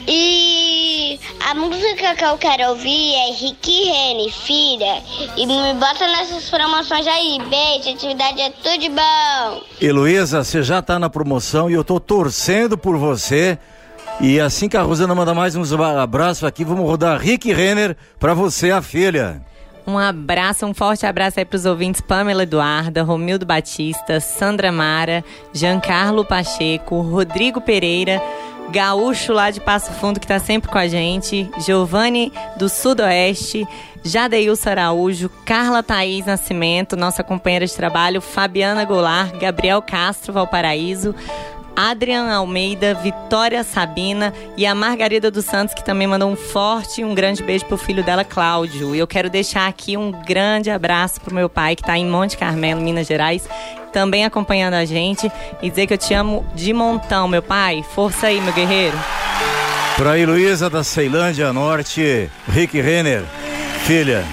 [0.07, 1.19] E
[1.49, 5.01] a música que eu quero ouvir é Rick Rene, filha.
[5.35, 7.39] E me bota nessas promoções aí.
[7.49, 9.63] Beijo, atividade é tudo de bom.
[9.81, 13.57] Heloísa, você já tá na promoção e eu tô torcendo por você.
[14.19, 18.33] E assim que a Rosana manda mais uns abraços aqui, vamos rodar Rick Renner pra
[18.33, 19.41] você, a filha.
[19.85, 25.23] Um abraço, um forte abraço aí pros ouvintes Pamela Eduarda, Romildo Batista, Sandra Mara,
[25.53, 28.21] Giancarlo Pacheco, Rodrigo Pereira,
[28.69, 33.65] Gaúcho lá de Passo Fundo que tá sempre com a gente, Giovanni do Sudoeste,
[34.03, 41.15] Jadeilson Araújo, Carla Thaís Nascimento, nossa companheira de trabalho, Fabiana Goulart, Gabriel Castro Valparaíso,
[41.77, 47.05] Adrian Almeida, Vitória Sabina e a Margarida dos Santos, que também mandou um forte e
[47.05, 48.95] um grande beijo pro filho dela, Cláudio.
[48.95, 52.35] E eu quero deixar aqui um grande abraço pro meu pai, que tá em Monte
[52.35, 53.47] Carmelo, Minas Gerais,
[53.93, 55.31] também acompanhando a gente.
[55.61, 57.85] E dizer que eu te amo de montão, meu pai.
[57.93, 58.97] Força aí, meu guerreiro.
[59.95, 63.23] Pra Heloísa da Ceilândia Norte, Rick Renner,
[63.85, 64.25] filha.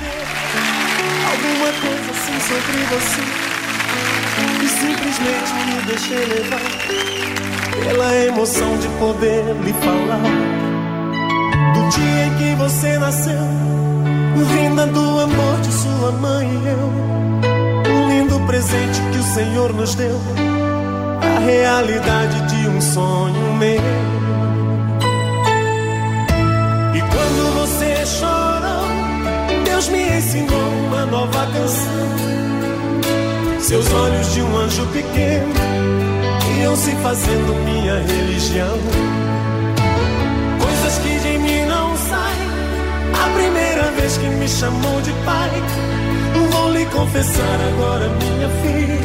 [1.31, 3.45] Alguma coisa assim sobre você
[4.61, 7.14] que simplesmente me deixei levar
[7.85, 10.21] pela emoção de poder lhe falar
[11.75, 13.39] do dia em que você nasceu,
[14.55, 19.95] vinda do amor de sua mãe e eu, um lindo presente que o Senhor nos
[19.95, 20.19] deu,
[21.21, 23.83] a realidade de um sonho meu.
[26.95, 32.54] E quando você chorou, Deus me ensinou uma nova canção.
[33.65, 35.55] Seus olhos de um anjo pequeno
[36.61, 38.77] iam se fazendo minha religião.
[40.61, 42.51] Coisas que de mim não saem.
[43.15, 45.51] A primeira vez que me chamou de pai,
[46.53, 49.01] vou lhe confessar agora, minha filha.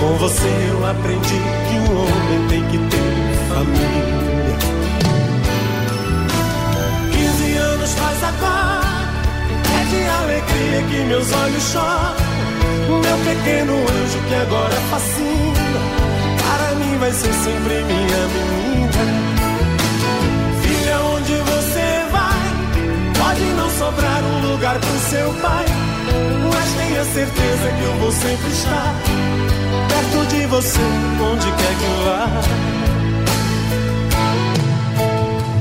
[0.00, 4.27] Com você eu aprendi que um homem tem que ter família.
[10.28, 12.28] Alegria que meus olhos choram.
[12.88, 15.80] Meu pequeno anjo que agora fascina,
[16.42, 19.02] para mim vai ser sempre minha menina.
[20.62, 22.40] Filha, onde você vai,
[23.18, 25.64] pode não sobrar um lugar pro seu pai,
[26.52, 28.94] mas tenha certeza que eu vou sempre estar
[29.88, 30.80] perto de você,
[31.32, 32.28] onde quer que vá.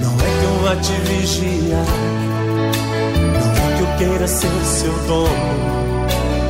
[0.01, 2.46] Não é que eu a te vigiar.
[3.97, 6.07] Queira ser seu dono.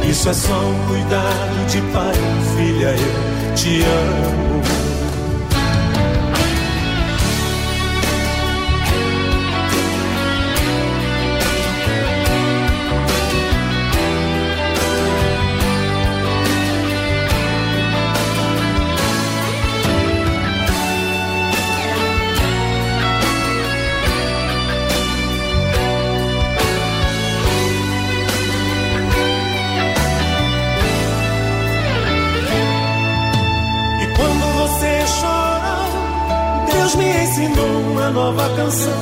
[0.09, 2.13] Isso é só um cuidado de pai,
[2.55, 4.76] filha, eu te amo.
[38.27, 39.01] Nova canção.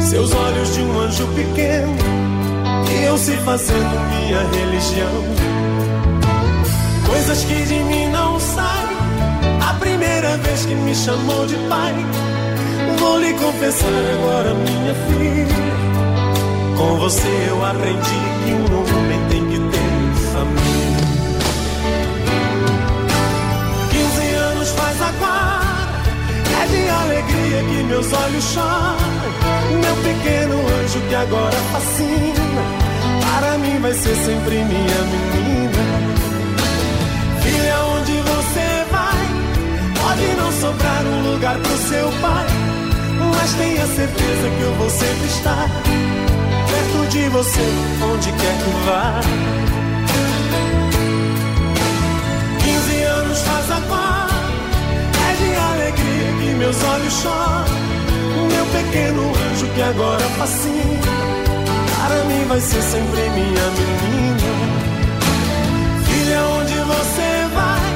[0.00, 1.94] Seus olhos de um anjo pequeno
[3.02, 5.22] iam se fazendo minha religião.
[7.06, 8.96] Coisas que de mim não saem.
[9.68, 11.94] A primeira vez que me chamou de pai,
[12.98, 15.68] vou lhe confessar agora, minha filha.
[16.78, 19.67] Com você eu aprendi que um homem tem que
[27.50, 29.18] que meus olhos choram.
[29.82, 32.62] Meu pequeno anjo que agora fascina,
[33.22, 35.82] para mim vai ser sempre minha menina.
[37.42, 39.22] Filha, onde você vai?
[40.00, 42.46] Pode não sobrar um lugar pro seu pai,
[43.34, 45.68] mas tenha certeza que eu vou sempre estar
[46.68, 47.66] perto de você,
[48.12, 49.20] onde quer que vá.
[52.62, 54.07] 15 anos faz agora,
[56.38, 57.88] que meus olhos choram.
[58.52, 61.00] Meu pequeno anjo que agora fascina,
[61.96, 64.52] para mim vai ser sempre minha menina.
[66.06, 67.88] Filha, onde você vai?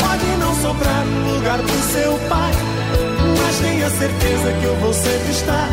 [0.00, 2.52] Pode não sobrar um lugar pro seu pai,
[3.42, 5.68] mas tenha certeza que eu vou sempre estar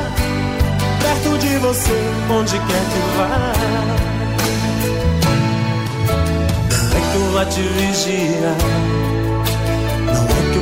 [1.04, 2.00] perto de você,
[2.30, 3.54] onde quer que vá.
[6.96, 8.58] É que eu vá te vigiar,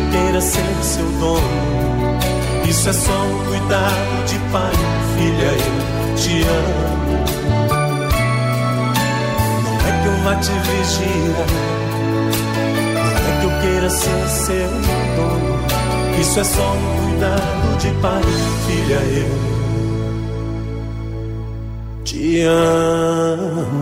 [0.01, 2.19] eu queira ser seu dono.
[2.67, 4.71] Isso é só um cuidado de pai,
[5.15, 7.25] filha, eu te amo.
[9.63, 11.47] Não é que eu vá te vigiar,
[12.93, 14.69] não é que eu queira ser seu
[15.15, 15.61] dono.
[16.19, 18.21] Isso é só um cuidado de pai,
[18.67, 19.51] filha, eu
[22.03, 23.81] te amo.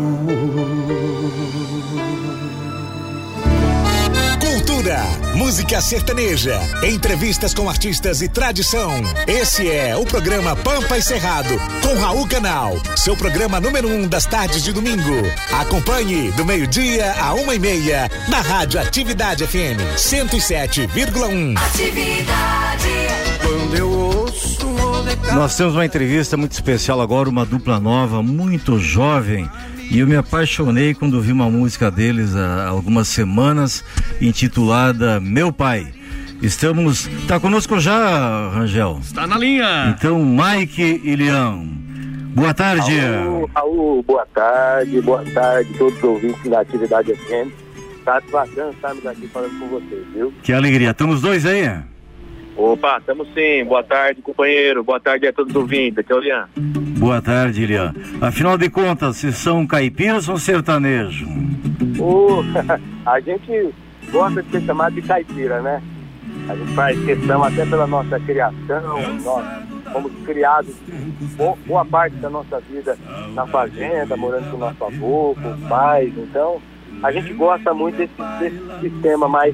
[4.39, 5.01] Cultura,
[5.39, 8.91] música sertaneja, entrevistas com artistas e tradição.
[9.25, 14.25] Esse é o programa Pampa e Cerrado, com Raul Canal, seu programa número um das
[14.25, 15.15] tardes de domingo.
[15.53, 21.57] Acompanhe do meio-dia a uma e meia na Rádio Atividade FM 107,1.
[21.57, 22.89] Atividade.
[23.41, 24.67] Quando eu ouço
[25.33, 29.49] Nós temos uma entrevista muito especial agora, uma dupla nova, muito jovem.
[29.91, 33.83] E eu me apaixonei quando vi uma música deles há algumas semanas,
[34.21, 35.87] intitulada Meu Pai.
[36.43, 37.09] Estamos.
[37.27, 38.99] Tá conosco já, Rangel?
[39.01, 39.95] Está na linha.
[39.97, 41.67] Então, Mike e Leão.
[42.35, 42.97] Boa tarde.
[42.99, 47.51] Raul, Raul, boa tarde, boa tarde, todos os ouvintes da Atividade FM.
[48.05, 50.31] Satisfação estarmos aqui falando com vocês, viu?
[50.43, 50.91] Que alegria.
[50.91, 51.67] Estamos dois aí?
[52.55, 53.65] Opa, estamos sim.
[53.65, 54.83] Boa tarde, companheiro.
[54.83, 55.97] Boa tarde a todos os ouvintes.
[55.97, 56.47] Aqui é o Lian.
[56.99, 57.93] Boa tarde, Leão.
[58.21, 61.25] Afinal de contas, vocês são caipiras ou sertanejo?
[61.97, 62.43] Ô,
[63.09, 63.73] a gente
[64.11, 65.81] gosta de ser chamado de caipira, né?
[66.49, 69.45] A gente faz questão até pela nossa criação, nós
[69.93, 70.75] fomos criados
[71.37, 72.97] bo- boa parte da nossa vida
[73.33, 76.59] na fazenda, morando com o nosso avô, com os pais, então
[77.03, 79.53] a gente gosta muito desse, desse sistema mais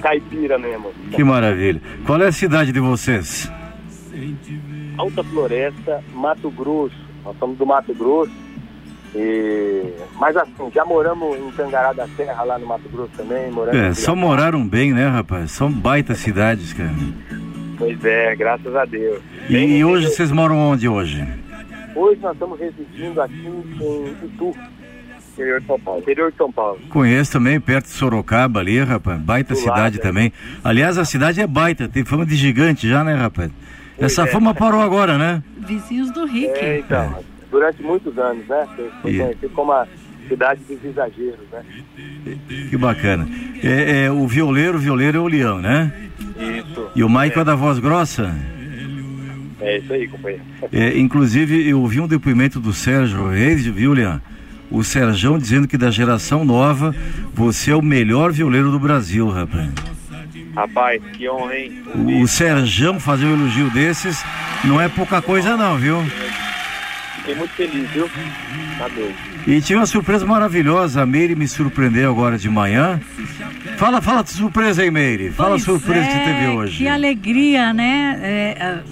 [0.00, 0.92] caipira mesmo.
[1.10, 1.80] Que maravilha.
[2.06, 3.50] Qual é a cidade de vocês?
[4.98, 6.96] Alta Floresta, Mato Grosso.
[7.24, 8.32] Nós somos do Mato Grosso.
[9.14, 9.92] E...
[10.18, 13.50] Mas assim, já moramos em Tangará da Serra, lá no Mato Grosso também.
[13.50, 15.52] Moramos É, só moraram bem, né, rapaz?
[15.52, 16.94] São baita cidades, cara.
[17.78, 19.20] Pois é, graças a Deus.
[19.48, 21.26] E, hoje vocês moram onde hoje?
[21.94, 24.54] Hoje nós estamos residindo aqui em Itu,
[25.32, 26.00] interior de São Paulo.
[26.00, 26.78] Interior de São Paulo.
[26.90, 29.20] Conheço também, perto de Sorocaba ali, rapaz.
[29.20, 30.32] Baita Do cidade lado, também.
[30.64, 33.50] Aliás, a cidade é baita, tem fama de gigante já, né, rapaz?
[33.98, 34.26] Pois Essa é.
[34.26, 35.42] fama parou agora, né?
[35.66, 36.48] Vizinhos do Rick.
[36.58, 37.18] É, então,
[37.50, 38.66] durante muitos anos, né?
[39.02, 39.86] Foi- E- conhecido como a
[40.28, 41.62] cidade dos exageros, né?
[42.68, 43.26] Que bacana.
[43.62, 45.92] É, é, o violeiro, o violeiro é o Leão, né?
[46.38, 46.88] Isso.
[46.94, 48.34] E o Michael é da voz grossa?
[49.60, 50.42] É isso aí, companheiro.
[50.72, 54.20] É, inclusive, eu ouvi um depoimento do Sérgio Reis, viu, Leão?
[54.70, 56.94] O Sérgio dizendo que da geração nova,
[57.32, 59.70] você é o melhor violeiro do Brasil, rapaz.
[60.56, 61.82] Rapaz, que honra, hein?
[62.22, 64.24] O Serjão fazer um elogio desses
[64.64, 66.02] não é pouca coisa não, viu?
[67.18, 68.08] Fiquei muito feliz, viu?
[68.78, 69.14] Tá doido.
[69.46, 73.00] E tinha uma surpresa maravilhosa, a Meire me surpreendeu agora de manhã.
[73.76, 75.30] Fala, fala de surpresa aí, Meire.
[75.30, 76.78] Fala a surpresa que é, teve hoje.
[76.78, 78.18] Que alegria, né?
[78.22, 78.82] É, é,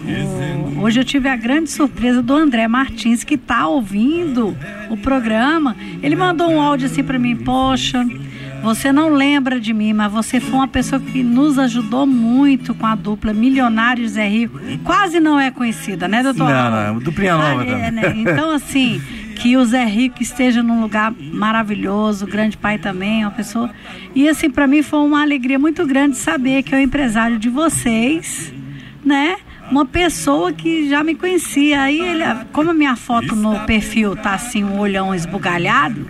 [0.76, 4.56] o- hoje eu tive a grande surpresa do André Martins, que tá ouvindo
[4.90, 5.74] o programa.
[6.02, 8.04] Ele mandou um áudio assim para mim: Poxa,
[8.64, 12.86] você não lembra de mim, mas você foi uma pessoa que nos ajudou muito com
[12.86, 14.58] a dupla Milionário e Zé Rico.
[14.82, 16.48] Quase não é conhecida, né, doutor?
[16.48, 18.14] Não, não, duplinha nova Ah, é, né?
[18.16, 19.02] Então, assim,
[19.34, 23.70] que o Zé Rico esteja num lugar maravilhoso, o grande pai também, uma pessoa.
[24.14, 27.50] E assim, para mim foi uma alegria muito grande saber que é o empresário de
[27.50, 28.50] vocês,
[29.04, 29.36] né?
[29.70, 31.82] Uma pessoa que já me conhecia.
[31.82, 36.08] Aí ele, como a minha foto no perfil tá assim, um olhão esbugalhado,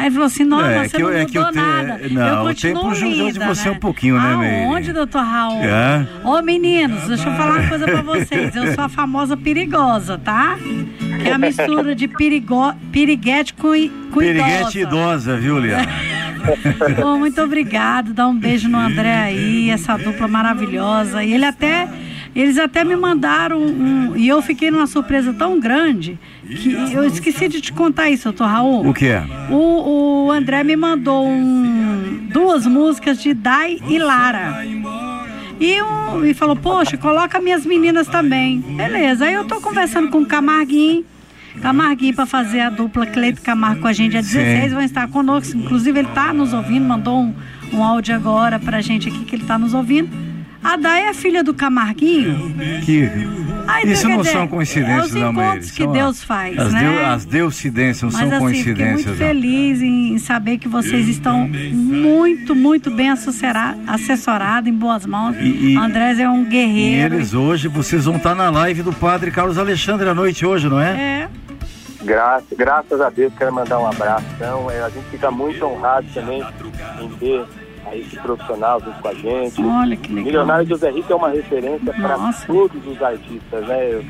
[0.00, 2.00] aí ele falou assim, não, É, você que não eu- é mudou te- nada.
[2.10, 3.70] não, eu o continuo tempo judiou de linda, você né?
[3.76, 4.64] um pouquinho, né, Meire?
[4.64, 5.62] Aonde, doutor Raul?
[5.62, 6.06] É.
[6.24, 8.56] Ô meninos, deixa eu falar uma coisa pra vocês.
[8.56, 10.56] Eu sou a famosa perigosa, tá?
[11.22, 13.68] Que é a mistura de perigo, piriguete com,
[14.12, 14.78] com Piriguete idosa.
[14.80, 15.86] idosa, viu, Liana?
[17.00, 18.12] Bom, muito obrigado.
[18.14, 21.22] Dá um beijo no André aí, essa dupla maravilhosa.
[21.22, 21.86] E ele até,
[22.34, 27.48] eles até me mandaram um, e eu fiquei numa surpresa tão grande que eu esqueci
[27.48, 28.88] de te contar isso, doutor Raul.
[28.88, 29.22] O que é?
[29.50, 34.64] O, o André me mandou um- duas músicas de Dai e Lara.
[35.58, 38.60] E, um- e falou, poxa, coloca minhas meninas também.
[38.60, 41.04] Beleza, aí eu tô conversando com o Camarguinho.
[41.60, 44.12] Camarguinho para fazer a dupla Cleito Camargo com a gente.
[44.12, 44.74] Dia 16 Sim.
[44.74, 45.56] vão estar conosco.
[45.58, 47.34] Inclusive, ele tá nos ouvindo, mandou um,
[47.72, 50.08] um áudio agora pra gente aqui que ele tá nos ouvindo.
[50.62, 52.54] A Dai é filha do Camarguinho.
[52.84, 53.08] Que...
[53.82, 55.48] Então Isso não dizer, são coincidências, é os não, Meire.
[55.48, 56.80] encontros que São Deus faz, as né?
[56.80, 59.06] deu- as deucidências não Mas são assim, fiquei coincidências.
[59.06, 59.26] muito não.
[59.28, 65.36] feliz em saber que vocês estão muito, muito bem assessora- assessorados, em boas mãos.
[65.38, 67.14] E- e- Andrés é um E guerreiro.
[67.14, 70.80] eles hoje, vocês vão estar na live do Padre Carlos Alexandre à noite hoje, não
[70.80, 70.90] é?
[70.90, 71.28] É.
[72.02, 74.68] Graças, graças a Deus, quero mandar um abração.
[74.70, 76.42] É, a gente fica muito honrado também
[77.00, 77.44] em ter
[77.96, 79.62] esse profissional junto com a gente.
[79.62, 80.24] Olha que legal.
[80.24, 84.04] Milionário José Rico é uma referência para todos os artistas, né?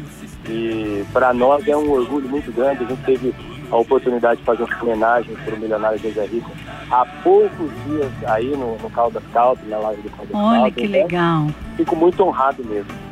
[0.49, 2.85] E para nós é um orgulho muito grande.
[2.85, 3.35] A gente teve
[3.71, 6.51] a oportunidade de fazer uma homenagem para o Milionário José Rico
[6.91, 10.89] há poucos dias aí no, no Caldas Caldas, na live do Caldas Olha Caldas, que
[10.89, 11.03] né?
[11.03, 11.47] legal.
[11.77, 13.10] Fico muito honrado mesmo.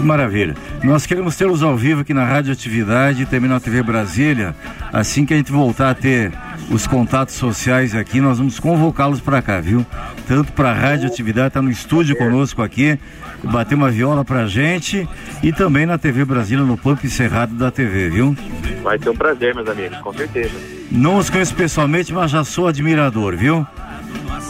[0.00, 0.56] Que maravilha.
[0.82, 4.56] Nós queremos tê-los ao vivo aqui na Rádio Atividade e também na TV Brasília.
[4.90, 6.32] Assim que a gente voltar a ter
[6.70, 9.84] os contatos sociais aqui, nós vamos convocá-los para cá, viu?
[10.26, 12.98] Tanto para a Rádio Atividade, tá no estúdio conosco aqui,
[13.44, 15.06] bater uma viola pra gente
[15.42, 18.34] e também na TV Brasília, no Pampo Cerrado da TV, viu?
[18.82, 20.54] Vai ser um prazer, meus amigos, com certeza.
[20.90, 23.66] Não os conheço pessoalmente, mas já sou admirador, viu?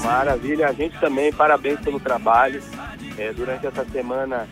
[0.04, 2.62] Maravilha, a gente também, parabéns pelo trabalho.
[3.18, 4.46] É, durante essa semana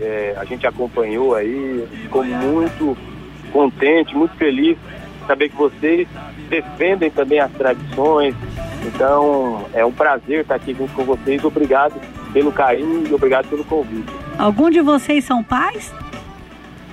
[0.00, 2.96] é, a gente acompanhou aí, ficou muito
[3.52, 4.76] contente, muito feliz
[5.20, 6.08] de saber que vocês
[6.48, 8.34] defendem também as tradições.
[8.84, 11.42] Então é um prazer estar aqui junto com vocês.
[11.44, 11.94] Obrigado
[12.32, 14.12] pelo carinho e obrigado pelo convite.
[14.38, 15.92] Algum de vocês são pais?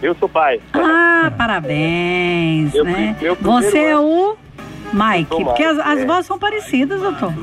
[0.02, 0.60] Eu sou pai.
[0.74, 3.16] Ah, parabéns, Meu né?
[3.22, 4.36] meu primeiro Você é o
[4.94, 6.06] Mike, sou o porque as, Mike, as é.
[6.06, 7.34] vozes são parecidas, doutor.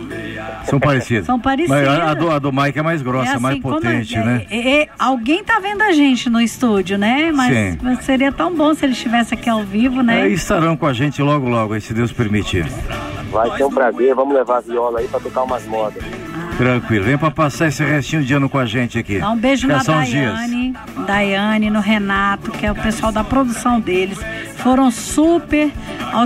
[0.64, 1.26] São parecidos.
[1.26, 1.86] São parecidas.
[1.88, 4.46] Mas a, do, a do Mike é mais grossa, É assim, mais potente, é- né?
[4.50, 7.32] é- é- alguém tá vendo a gente no estúdio, né?
[7.32, 7.78] Mas, Sim.
[8.02, 10.22] seria tão bom se ele estivesse aqui ao vivo, né?
[10.22, 12.66] Aí estarão com a gente logo, logo, aí, se Deus permitir.
[13.30, 14.14] Vai ser um prazer.
[14.14, 16.02] Vamos levar a viola aí para tocar umas modas.
[16.58, 17.04] Tranquilo.
[17.04, 19.18] Vem pra passar esse restinho de ano com a gente aqui.
[19.20, 20.32] Dá um beijo Fica na uns dias.
[20.34, 20.74] Daiane,
[21.06, 24.18] Daiane, no Renato, que é o pessoal da produção deles.
[24.56, 25.70] Foram super.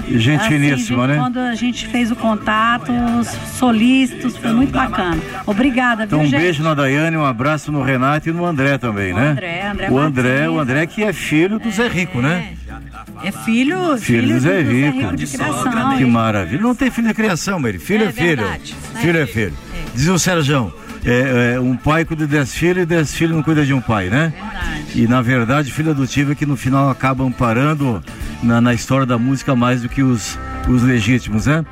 [0.08, 1.18] Gente finíssima, de- né?
[1.18, 2.90] Quando a gente fez o contato,
[3.20, 3.28] os
[3.58, 5.18] solistas, foi muito bacana.
[5.46, 9.12] Obrigada, Então viu, um beijo na Daiane, um abraço no Renato e no André também,
[9.12, 9.30] né?
[9.32, 10.48] André, André o André, Martins.
[10.56, 12.54] o André que é filho do Zé Rico, né?
[13.22, 15.14] É filho, Filho do Zé Rico.
[15.14, 15.96] de criação.
[15.98, 16.62] Que maravilha.
[16.62, 17.78] Não tem filho de criação, mas ele.
[17.78, 18.36] Filho é, É filho.
[18.42, 18.74] verdade.
[18.96, 19.52] Filho é filho.
[19.94, 20.72] Diz o Sérgio,
[21.04, 23.80] é, é, um pai cuida de dez filhos e dez filhos não cuida de um
[23.80, 24.32] pai, né?
[24.94, 28.02] E na verdade, filho adotivo é que no final acaba amparando
[28.42, 30.38] na, na história da música mais do que os,
[30.68, 31.64] os legítimos, né?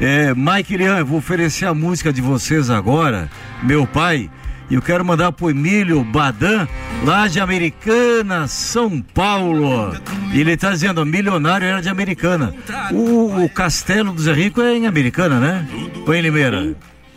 [0.00, 3.30] É, Mike Lian, eu vou oferecer a música de vocês agora,
[3.62, 4.30] meu pai.
[4.70, 6.66] E eu quero mandar pro Emílio Badan,
[7.04, 9.94] lá de Americana, São Paulo.
[10.32, 12.54] E ele tá dizendo, milionário era de Americana.
[12.90, 15.68] O, o castelo do Zé Rico é em Americana, né?
[16.06, 16.74] Ou em Limeira?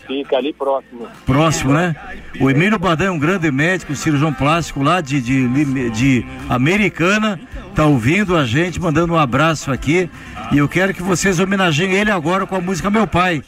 [0.08, 1.08] Fica ali próximo.
[1.26, 1.96] Próximo, né?
[2.40, 7.40] O Emílio Badan é um grande médico, cirurgião plástico lá de, de, de Americana.
[7.74, 10.10] Tá ouvindo a gente, mandando um abraço aqui.
[10.52, 13.42] E eu quero que vocês homenageiem ele agora com a música Meu Pai.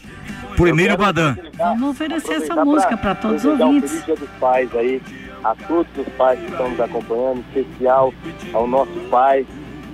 [0.56, 1.38] Por Emílio Badan.
[1.56, 3.92] Vamos oferecer essa música para todos os desejar um ouvintes.
[3.92, 5.02] feliz Dia dos Pais aí,
[5.44, 8.14] a todos os pais que estão nos acompanhando, em especial
[8.54, 9.46] ao nosso pai,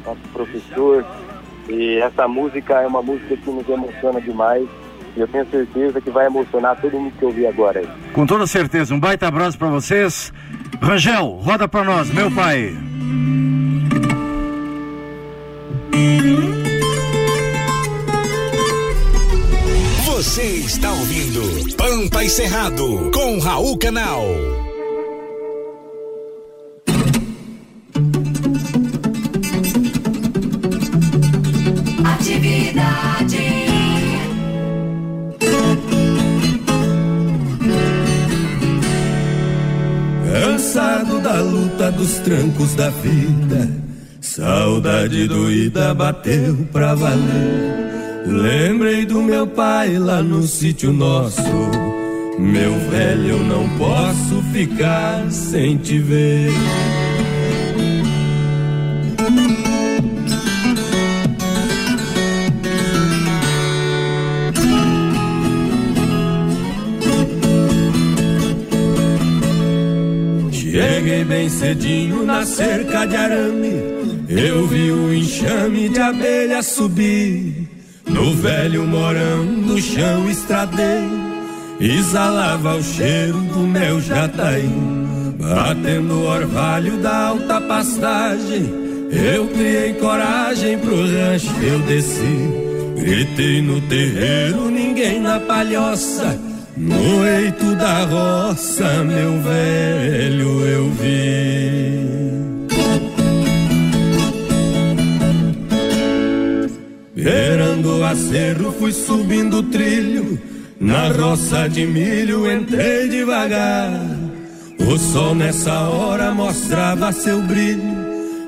[0.06, 1.06] nosso professor.
[1.68, 4.68] E essa música é uma música que nos emociona demais.
[5.16, 7.88] E eu tenho certeza que vai emocionar todo mundo que ouvir agora aí.
[8.14, 10.34] Com toda certeza, um baita abraço pra vocês.
[10.82, 12.76] Rangel, roda pra nós, meu pai.
[20.06, 24.24] Você está ouvindo Pampa e Cerrado com Raul Canal.
[32.04, 33.73] Atividade.
[40.34, 43.70] Cansado da luta dos trancos da vida,
[44.20, 48.24] saudade doída bateu pra valer.
[48.26, 51.40] Lembrei do meu pai lá no sítio nosso.
[52.40, 56.52] Meu velho, eu não posso ficar sem te ver.
[70.74, 73.74] Cheguei bem cedinho na cerca de arame.
[74.28, 77.70] Eu vi o enxame de abelha subir.
[78.08, 81.12] No velho morão do chão estradeiro.
[81.80, 84.68] Exalava o cheiro do mel jataí.
[85.40, 88.74] Batendo o orvalho da alta pastagem.
[89.12, 92.50] Eu criei coragem pro rancho, eu desci.
[92.98, 96.53] Gritei no terreiro, ninguém na palhoça.
[96.76, 101.94] No eito da roça, meu velho, eu vi.
[107.16, 110.40] Beirando o acerro, fui subindo o trilho.
[110.80, 113.92] Na roça de milho, entrei devagar.
[114.80, 118.04] O sol nessa hora mostrava seu brilho.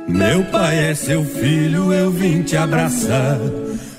[0.08, 3.40] Meu pai é seu filho, eu vim te abraçar.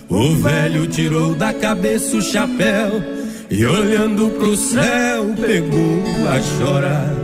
[0.09, 3.17] O velho tirou da cabeça o chapéu
[3.51, 7.15] e olhando pro céu pegou a chorar.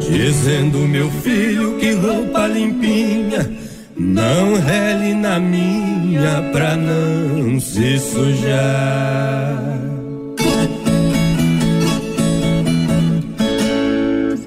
[0.00, 3.50] Dizendo, meu filho, que roupa limpinha,
[3.96, 9.76] não rele na minha pra não se sujar.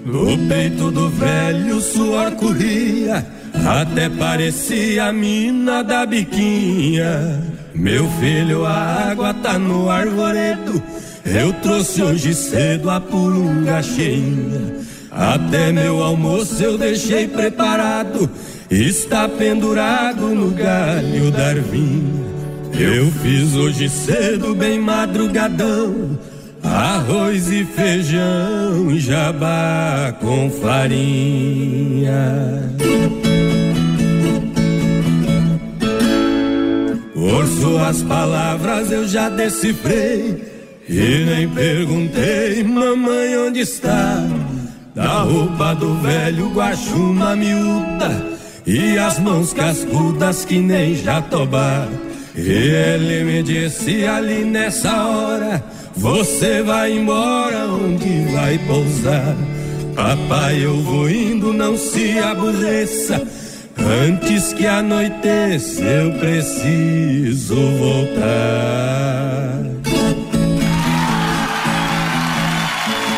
[0.06, 3.26] No peito do velho suor corria,
[3.68, 7.44] até parecia a mina da biquinha.
[7.76, 10.82] Meu filho, a água tá no arvoredo.
[11.32, 14.78] Eu trouxe hoje cedo a purunga cheinha.
[15.12, 18.28] Até meu almoço eu deixei preparado.
[18.70, 22.30] Está pendurado no galho da arvinha.
[22.74, 26.18] Eu fiz hoje cedo, bem madrugadão.
[26.64, 32.20] Arroz e feijão, jabá com farinha.
[37.14, 40.59] Por suas palavras eu já decifrei
[40.90, 44.28] e nem perguntei, mamãe, onde está?
[44.96, 51.88] Da roupa do velho guaxuma miúda e as mãos cascudas que nem jatobá.
[52.36, 55.64] E ele me disse ali nessa hora,
[55.96, 59.36] você vai embora, onde vai pousar?
[59.96, 63.22] Papai, eu vou indo, não se aborreça.
[63.78, 69.40] Antes que anoiteça, eu preciso voltar.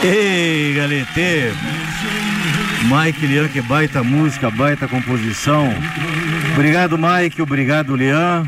[0.03, 1.53] Ei, galete!
[2.89, 5.69] Mike Lian, que baita música, baita composição.
[6.53, 7.39] Obrigado, Mike.
[7.39, 8.43] Obrigado, Lian.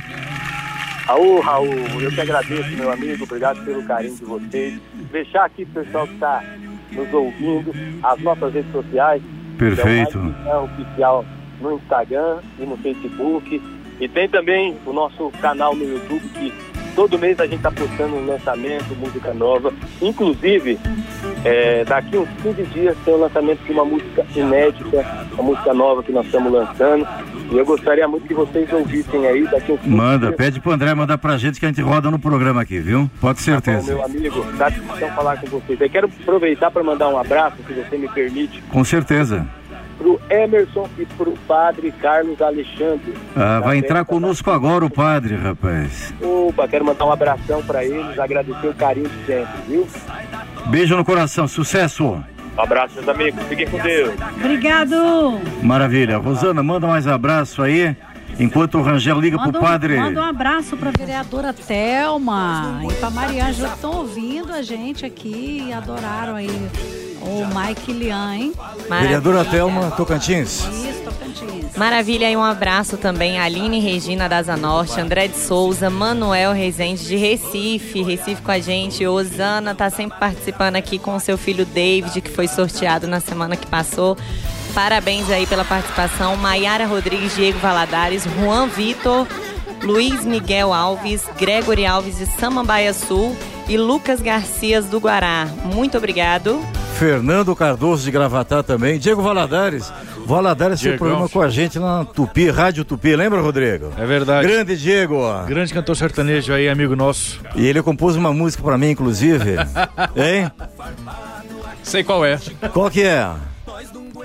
[1.05, 4.79] Raul, Raul, eu que agradeço, meu amigo, obrigado pelo carinho de vocês.
[5.11, 6.43] Deixar aqui pro pessoal que está
[6.91, 7.71] nos ouvindo,
[8.01, 9.21] as nossas redes sociais.
[9.57, 10.17] Perfeito.
[10.47, 11.25] É o oficial
[11.61, 13.61] no Instagram e no Facebook.
[13.99, 16.51] E tem também o nosso canal no YouTube que
[16.95, 19.73] todo mês a gente está postando um lançamento, música nova.
[20.01, 20.79] Inclusive,
[21.45, 26.01] é, daqui uns 15 dias tem o lançamento de uma música inédita, uma música nova
[26.03, 27.07] que nós estamos lançando.
[27.51, 30.35] E eu gostaria muito que vocês ouvissem aí daqui uns 15 Manda, dias.
[30.37, 33.09] pede pro André mandar pra gente que a gente roda no programa aqui, viu?
[33.21, 33.93] Pode Bom, certeza.
[33.93, 35.79] meu amigo, satisfação falar com vocês.
[35.79, 39.45] Eu quero aproveitar para mandar um abraço, se você me permite, Com certeza.
[39.97, 43.13] pro Emerson e pro padre Carlos Alexandre.
[43.35, 46.13] Ah, vai Da entrar conosco agora o padre, rapaz.
[46.21, 49.87] Opa, quero mandar um abração para eles, agradecer o carinho de sempre, viu?
[50.67, 52.23] Beijo no coração, sucesso!
[52.55, 53.43] Um abraço, meus amigos.
[53.47, 54.13] Fiquem com Deus.
[54.37, 54.95] Obrigado.
[55.63, 56.17] Maravilha.
[56.17, 57.95] Rosana, manda mais abraço aí.
[58.39, 59.97] Enquanto o Rangel liga Manda pro um, padre.
[59.97, 65.65] manda um abraço pra vereadora Thelma e pra Mariângela que estão ouvindo a gente aqui
[65.67, 66.49] e adoraram aí
[67.21, 68.53] o Mike Lian, hein?
[68.89, 70.61] Vereadora Thelma Tocantins.
[70.67, 71.02] Isso, Tocantins.
[71.75, 76.53] Maravilha e um abraço também a Aline Regina da Asa Norte, André de Souza, Manuel
[76.53, 81.37] Rezende de Recife, Recife com a gente, Osana tá sempre participando aqui com o seu
[81.37, 84.15] filho David, que foi sorteado na semana que passou.
[84.73, 86.35] Parabéns aí pela participação.
[86.35, 89.27] Maiara Rodrigues, Diego Valadares, Juan Vitor,
[89.83, 93.35] Luiz Miguel Alves, Gregory Alves de Samambaia Sul
[93.67, 95.47] e Lucas Garcias do Guará.
[95.65, 96.59] Muito obrigado.
[96.97, 98.97] Fernando Cardoso de Gravatá também.
[98.97, 99.91] Diego Valadares.
[100.25, 100.97] Valadares Diegão.
[100.99, 103.91] programa com a gente na Tupi, Rádio Tupi, lembra, Rodrigo?
[103.97, 104.47] É verdade.
[104.47, 105.21] Grande Diego.
[105.47, 107.39] Grande cantor sertanejo aí, amigo nosso.
[107.55, 109.55] E ele compôs uma música pra mim, inclusive.
[110.15, 110.51] hein?
[111.83, 112.39] Sei qual é.
[112.71, 113.29] Qual que é?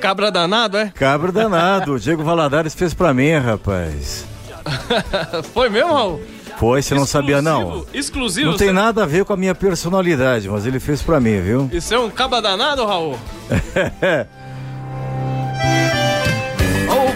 [0.01, 0.93] Cabra danado, é?
[0.95, 1.95] Cabra danado.
[1.95, 4.25] O Diego Valadares fez pra mim, rapaz.
[5.53, 6.23] Foi mesmo, Raul?
[6.59, 7.87] Foi, você não sabia não?
[7.95, 8.51] Exclusivo?
[8.51, 11.41] Não tem você- nada a ver com a minha personalidade, mas ele fez pra mim,
[11.41, 11.69] viu?
[11.73, 13.17] Isso é um cabra danado, Raul?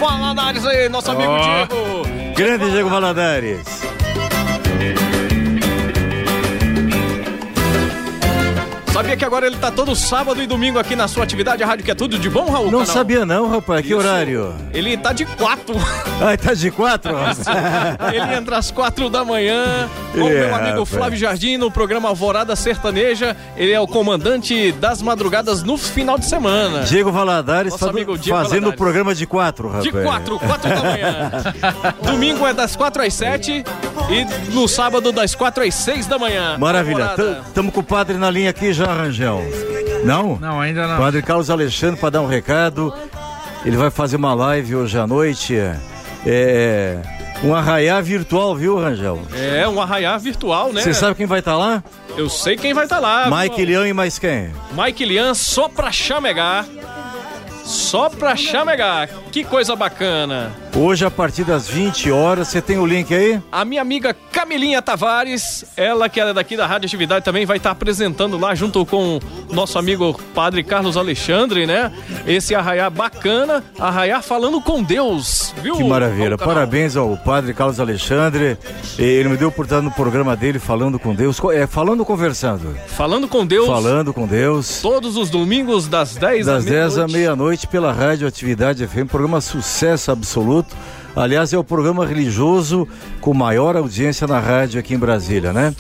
[0.02, 1.38] Valadares aí, nosso amigo Ó.
[1.66, 2.34] Diego.
[2.36, 3.82] Grande Diego Valadares.
[8.92, 11.82] Sabia que agora ele tá todo sábado e domingo aqui na sua atividade, a rádio
[11.82, 12.70] que é tudo de bom, Raul?
[12.70, 12.94] Não Canal?
[12.94, 13.80] sabia não, rapaz.
[13.80, 13.96] Que Isso.
[13.96, 14.54] horário?
[14.72, 15.74] Ele tá de quatro.
[16.20, 17.10] Ai, tá de quatro?
[18.12, 20.84] Ele entra às quatro da manhã com o É, meu amigo.
[20.84, 23.34] Flávio Jardim no programa Alvorada Sertaneja.
[23.56, 26.80] Ele é o comandante das madrugadas no final de semana.
[26.80, 29.84] Diego Valadares Nosso amigo Diego fazendo o programa de quatro, rapaz.
[29.84, 31.30] De quatro, quatro da manhã.
[32.04, 33.64] Domingo é das quatro às sete
[34.10, 36.58] e no sábado das quatro às seis da manhã.
[36.58, 37.14] Maravilha.
[37.54, 39.42] Tamo com o padre na linha aqui já, Rangel.
[40.04, 40.36] Não?
[40.36, 40.98] Não, ainda não.
[40.98, 42.92] Padre Carlos Alexandre para dar um recado.
[43.64, 45.56] Ele vai fazer uma live hoje à noite.
[46.26, 46.98] É.
[47.44, 49.20] Um arraiá virtual, viu, Rangel?
[49.34, 50.80] É um arraiar virtual, né?
[50.80, 51.82] Você sabe quem vai estar lá?
[52.16, 53.28] Eu sei quem vai estar lá.
[53.30, 53.66] Mike viu?
[53.66, 54.52] Leão e mais quem?
[54.72, 56.64] Mike Lian só pra chamegar.
[57.72, 59.08] Só pra chamegar.
[59.32, 60.52] Que coisa bacana.
[60.76, 63.40] Hoje, a partir das 20 horas, você tem o link aí?
[63.50, 67.70] A minha amiga Camilinha Tavares, ela que é daqui da Rádio Atividade, também vai estar
[67.70, 69.18] apresentando lá junto com
[69.48, 71.92] o nosso amigo Padre Carlos Alexandre, né?
[72.26, 75.76] Esse arraiar bacana, arraiar falando com Deus, viu?
[75.76, 76.36] Que maravilha.
[76.36, 78.58] Parabéns ao padre Carlos Alexandre.
[78.98, 81.38] Ele me deu por estar no programa dele falando com Deus.
[81.52, 82.74] É, falando ou conversando?
[82.86, 83.66] Falando com Deus.
[83.66, 84.80] Falando com Deus.
[84.80, 87.61] Todos os domingos das 10 Das à 10 à meia-noite.
[87.62, 90.74] Meia-noite pela Rádio Atividade FM, programa sucesso absoluto.
[91.14, 92.88] Aliás, é o programa religioso
[93.20, 95.74] com maior audiência na rádio aqui em Brasília, né?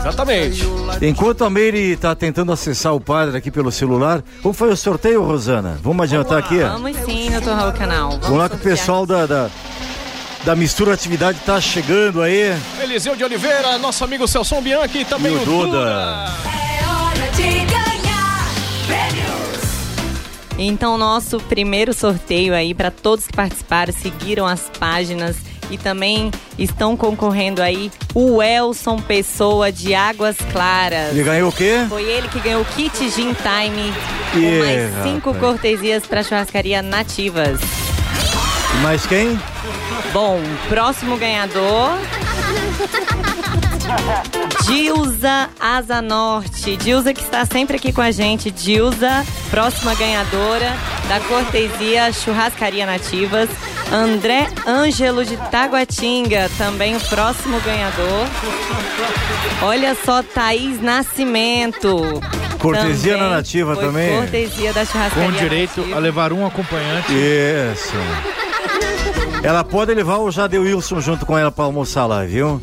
[0.00, 0.68] Exatamente.
[1.00, 5.22] Enquanto a Meire está tentando acessar o padre aqui pelo celular, como foi o sorteio,
[5.22, 5.78] Rosana?
[5.82, 6.58] Vamos adiantar aqui?
[6.58, 8.10] Vamos sim, doutor Raul Canal.
[8.10, 9.48] Vamos Vamos lá que o pessoal da, da,
[10.44, 12.54] da Mistura Atividade tá chegando aí.
[12.82, 15.66] Eliseu de Oliveira, nosso amigo Celson Bianchi, também E o o Duda.
[15.66, 16.54] Duda.
[17.34, 17.73] de ganhar prêmios.
[20.58, 25.36] Então, nosso primeiro sorteio aí para todos que participaram, seguiram as páginas
[25.70, 31.10] e também estão concorrendo aí o Elson Pessoa de Águas Claras.
[31.10, 31.84] Ele ganhou o quê?
[31.88, 33.92] Foi ele que ganhou o kit Gin Time
[34.32, 35.52] com Ih, mais cinco rapaz.
[35.52, 37.58] cortesias para churrascaria nativas.
[38.74, 39.38] E mais quem?
[40.12, 41.90] Bom, próximo ganhador.
[44.66, 46.76] Dilza Asa Norte.
[46.76, 48.50] Dilza que está sempre aqui com a gente.
[48.50, 50.72] Dilza, próxima ganhadora
[51.08, 53.48] da cortesia Churrascaria Nativas.
[53.92, 58.26] André Ângelo de Taguatinga, também o próximo ganhador.
[59.62, 62.20] Olha só, Thaís Nascimento.
[62.58, 64.16] Cortesia na Nativa também?
[64.16, 65.30] Cortesia da churrascaria.
[65.30, 67.12] Com direito a levar um acompanhante.
[67.12, 67.92] Isso.
[69.44, 72.62] Ela pode levar o Jadeu Wilson junto com ela pra almoçar lá, viu?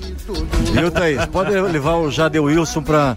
[0.73, 1.23] Viu, Thaís?
[1.27, 3.15] Pode levar o Jadeu Wilson pra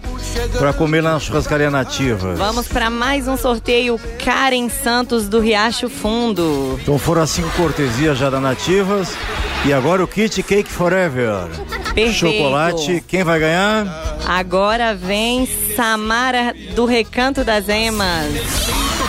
[0.77, 2.35] comer lá na churrascaria nativa.
[2.35, 6.77] Vamos para mais um sorteio Karen Santos do Riacho Fundo.
[6.79, 9.15] Então foram as cinco cortesias já da Nativas.
[9.65, 11.47] E agora o kit Cake Forever.
[11.95, 12.13] Perfeito.
[12.13, 13.87] Chocolate, quem vai ganhar?
[14.27, 18.31] Agora vem Samara do Recanto das Emas.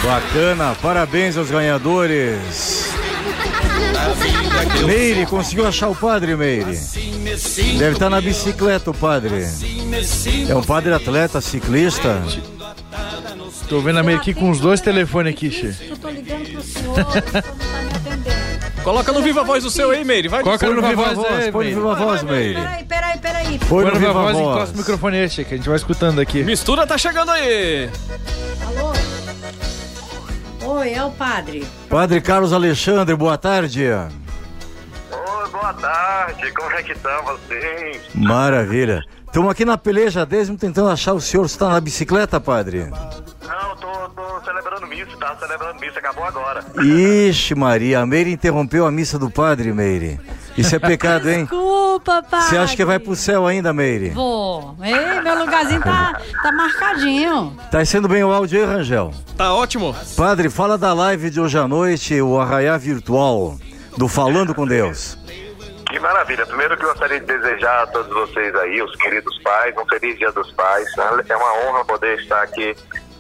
[0.03, 2.87] Bacana, parabéns aos ganhadores.
[4.87, 6.79] Meire, conseguiu achar o padre, Meire?
[7.79, 9.45] Deve estar na bicicleta o padre.
[10.49, 12.23] É um padre atleta, ciclista.
[13.69, 15.75] Tô vendo a Meire aqui com os dois telefones aqui, Che.
[15.89, 17.43] Eu tô ligando pro senhor, o senhor não tá
[17.83, 18.47] me atendendo.
[18.85, 20.29] Coloca no Viva Voz o seu aí, Meire.
[20.29, 21.75] Vai Coloca Põe no Viva Voz põe no Meire.
[21.75, 22.55] Viva Voz, Meire.
[22.55, 23.59] Peraí, peraí, peraí.
[23.69, 26.21] Põe no Viva voz e encosta o microfone aí, Che, que a gente vai escutando
[26.21, 26.45] aqui.
[26.45, 27.91] Mistura tá chegando aí.
[28.65, 28.86] Alô?
[30.77, 31.67] Oi, é o padre.
[31.89, 33.87] Padre Carlos Alexandre, boa tarde.
[35.73, 38.03] tarde, como é que estão vocês?
[38.15, 39.03] Maravilha.
[39.25, 41.49] Estamos aqui na peleja desde tentando achar o senhor.
[41.49, 42.91] Você está na bicicleta, padre?
[42.91, 44.41] Não, tô, tô
[44.97, 46.65] missa, tá celebrando missa, acabou agora.
[46.83, 50.19] Ixi, Maria, a Meire interrompeu a missa do padre, Meire.
[50.57, 51.45] Isso é pecado, hein?
[51.51, 52.41] Desculpa, pai.
[52.43, 54.11] Você acha que vai pro céu ainda, Meire?
[54.11, 54.75] Vou.
[54.83, 57.57] Ei, meu lugarzinho tá, tá marcadinho.
[57.71, 59.13] Tá sendo bem o áudio aí, Rangel?
[59.37, 59.95] Tá ótimo.
[60.17, 63.57] Padre, fala da live de hoje à noite, o Arraiá Virtual,
[63.99, 65.19] do Falando com Deus.
[65.91, 66.45] Que maravilha.
[66.47, 70.19] Primeiro que eu gostaria de desejar a todos vocês aí, os queridos pais, um feliz
[70.19, 70.89] dia dos pais.
[71.29, 72.75] É uma honra poder estar aqui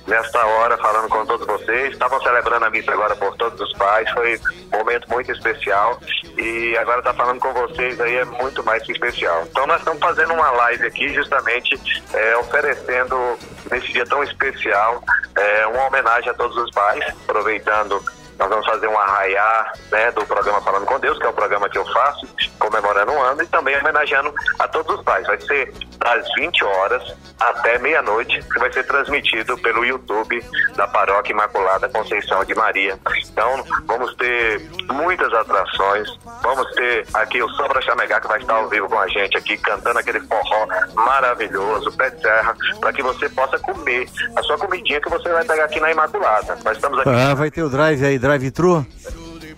[0.07, 1.93] nesta hora falando com todos vocês.
[1.93, 4.41] Estavam celebrando a missa agora por todos os pais, foi
[4.73, 6.01] um momento muito especial
[6.39, 9.45] e agora estar falando com vocês aí é muito mais que especial.
[9.51, 11.79] Então nós estamos fazendo uma live aqui justamente
[12.13, 13.39] é, oferecendo
[13.71, 15.03] nesse dia tão especial
[15.37, 18.03] é, uma homenagem a todos os pais, aproveitando
[18.39, 21.69] nós vamos fazer um arraiar né, do programa Falando com Deus, que é o programa
[21.69, 22.27] que eu faço,
[22.59, 25.27] comemorando um ano, e também homenageando a todos os pais.
[25.27, 30.43] Vai ser das 20 horas até meia-noite, que vai ser transmitido pelo YouTube
[30.75, 32.99] da Paróquia Imaculada Conceição de Maria.
[33.31, 34.61] Então, vamos ter
[34.93, 36.09] muitas atrações,
[36.43, 39.57] vamos ter aqui o Sobra Chamegá, que vai estar ao vivo com a gente aqui,
[39.59, 44.07] cantando aquele forró maravilhoso, pé de serra, para que você possa comer
[44.37, 46.59] a sua comidinha que você vai pegar aqui na Imaculada.
[46.65, 48.85] Nós estamos aqui Ah, vai ter o drive aí, drive-thru?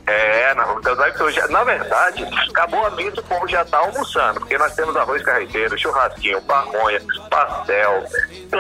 [0.09, 0.97] É, na, então,
[1.51, 5.79] na verdade, acabou a missa, o povo já tá almoçando, porque nós temos arroz carreteiro,
[5.79, 8.05] churrasquinho, pamonha, pastel,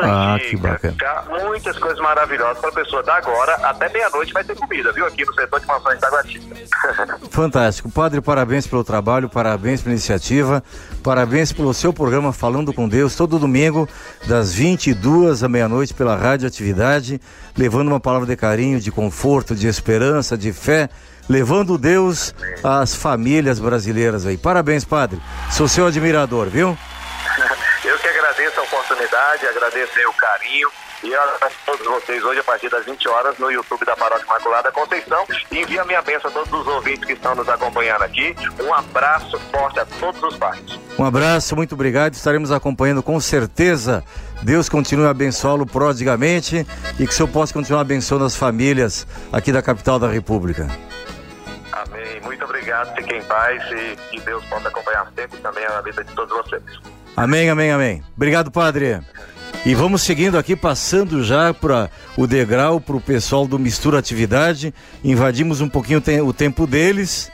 [0.02, 1.24] Ah, que bacana.
[1.42, 5.06] muitas coisas maravilhosas para a pessoa da agora até meia-noite vai ter comida, viu?
[5.06, 6.56] Aqui no setor de maçãs da Guatita.
[7.30, 7.90] Fantástico.
[7.90, 10.62] Padre, parabéns pelo trabalho, parabéns pela iniciativa,
[11.02, 13.88] parabéns pelo seu programa Falando com Deus, todo domingo,
[14.26, 17.20] das 22 à meia-noite, pela Rádio Atividade,
[17.56, 20.88] levando uma palavra de carinho, de conforto, de esperança, de fé,
[21.28, 24.36] levando Deus às famílias brasileiras aí.
[24.36, 25.20] Parabéns, Padre.
[25.50, 26.76] Sou seu admirador, viu?
[27.84, 30.68] Eu que agradeço a oportunidade, agradeço o carinho.
[31.02, 34.24] E eu abraço todos vocês hoje a partir das 20 horas no YouTube da Paróquia
[34.24, 35.24] Imaculada Conceição.
[35.50, 38.34] E envio a minha bênção a todos os ouvintes que estão nos acompanhando aqui.
[38.60, 40.60] Um abraço forte a todos os pais.
[40.98, 42.14] Um abraço, muito obrigado.
[42.14, 44.02] Estaremos acompanhando com certeza.
[44.42, 46.66] Deus continue a abençoá-lo prodigamente
[46.98, 50.66] e que o Senhor possa continuar abençoando as famílias aqui da capital da República.
[51.86, 52.20] Amém.
[52.22, 52.94] Muito obrigado.
[52.96, 56.62] Fiquem em paz e que Deus possa acompanhar sempre também a vida de todos vocês.
[57.16, 58.02] Amém, amém, amém.
[58.16, 59.00] Obrigado, Padre.
[59.66, 64.72] E vamos seguindo aqui, passando já para o degrau para o pessoal do Mistura Atividade.
[65.02, 67.30] Invadimos um pouquinho o te- o tempo deles.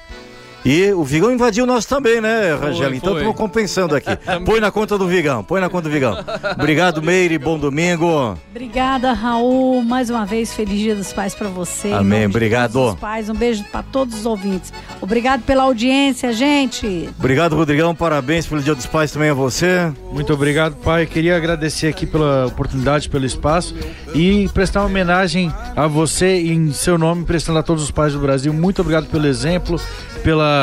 [0.65, 2.95] E o Vigão invadiu o nosso também, né, Rangel?
[2.95, 3.21] Então foi.
[3.21, 4.09] estamos compensando aqui.
[4.47, 6.17] Põe na conta do Vigão, põe na conta do Vigão.
[6.59, 8.39] Obrigado, Meire, bom domingo.
[8.51, 9.83] Obrigada, Raul.
[9.83, 11.93] Mais uma vez, feliz Dia dos Pais para você.
[11.93, 12.73] Amém, obrigado.
[12.73, 14.73] todos os pais, um beijo para todos os ouvintes.
[15.01, 17.11] Obrigado pela audiência, gente.
[17.19, 17.95] Obrigado, Rodrigão.
[17.95, 19.93] Parabéns pelo Dia dos Pais também a você.
[20.13, 21.05] Muito obrigado, pai.
[21.07, 23.75] Queria agradecer aqui pela oportunidade, pelo espaço
[24.15, 28.19] e prestar uma homenagem a você em seu nome, prestando a todos os pais do
[28.19, 28.53] Brasil.
[28.53, 29.81] Muito obrigado pelo exemplo,
[30.23, 30.54] pela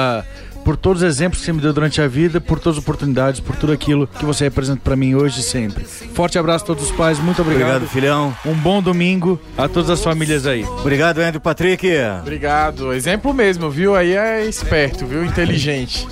[0.64, 3.40] por todos os exemplos que você me deu durante a vida, por todas as oportunidades,
[3.40, 5.84] por tudo aquilo que você representa para mim hoje e sempre.
[5.84, 7.78] Forte abraço a todos os pais, muito obrigado.
[7.78, 8.36] Obrigado, filhão.
[8.46, 10.64] Um bom domingo a todas as famílias aí.
[10.64, 11.88] Obrigado, Andrew Patrick.
[12.22, 12.94] Obrigado.
[12.94, 13.96] Exemplo mesmo, viu?
[13.96, 15.26] Aí é esperto, viu?
[15.26, 16.08] Inteligente.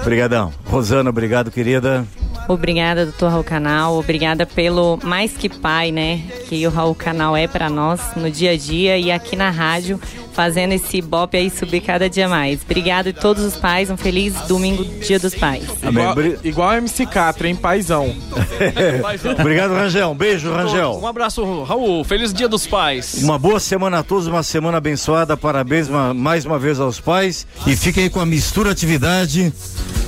[0.00, 0.52] Obrigadão.
[0.64, 2.04] Rosana, obrigado, querida.
[2.48, 3.98] Obrigada, doutor Raul Canal.
[3.98, 6.22] Obrigada pelo mais que pai, né?
[6.48, 10.00] Que o Raul Canal é para nós no dia a dia e aqui na rádio,
[10.32, 12.60] fazendo esse bop aí subir cada dia mais.
[12.62, 13.90] Obrigada a todos os pais.
[13.90, 15.64] Um feliz domingo, Dia dos Pais.
[15.82, 16.14] Igual,
[16.44, 17.54] igual a MC Catra, hein?
[17.56, 18.14] Paizão.
[19.38, 20.10] Obrigado, Rangel.
[20.10, 20.98] Um beijo, Rangel.
[21.02, 22.04] Um abraço, Raul.
[22.04, 23.22] Feliz Dia dos Pais.
[23.22, 25.36] Uma boa semana a todos, uma semana abençoada.
[25.36, 27.46] Parabéns ma- mais uma vez aos pais.
[27.66, 29.52] E fiquem aí com a mistura atividade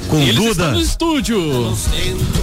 [0.09, 0.71] com Eles Duda.
[0.71, 1.39] no estúdio.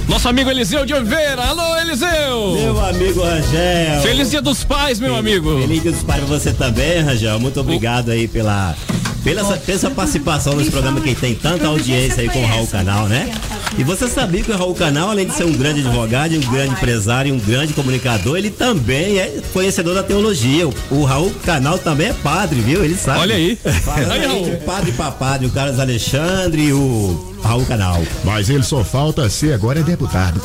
[0.08, 1.44] Nosso amigo Eliseu de Oliveira.
[1.44, 2.54] Alô, Eliseu!
[2.56, 4.02] Meu amigo Rangel.
[4.02, 5.60] Feliz Dia dos Pais, meu amigo.
[5.60, 7.40] Feliz Dia dos Pais pra você também, Rangel.
[7.40, 8.76] Muito obrigado aí pela,
[9.24, 12.68] pela, essa, pela essa participação nesse programa que tem tanta audiência aí com o Raul
[12.68, 13.32] Canal, né?
[13.78, 16.74] E você sabia que o Raul Canal, além de ser um grande advogado, um grande
[16.74, 20.68] empresário e um grande comunicador, ele também é conhecedor da teologia.
[20.90, 22.84] O, Raul Canal também é padre, viu?
[22.84, 23.20] Ele sabe.
[23.20, 23.56] Olha aí.
[23.56, 24.50] Falando Aí, aí Raul.
[24.50, 28.02] de padre pra padre, o Carlos Alexandre e o Raul Canal.
[28.24, 30.42] Mas ele só falta ser agora é deputado.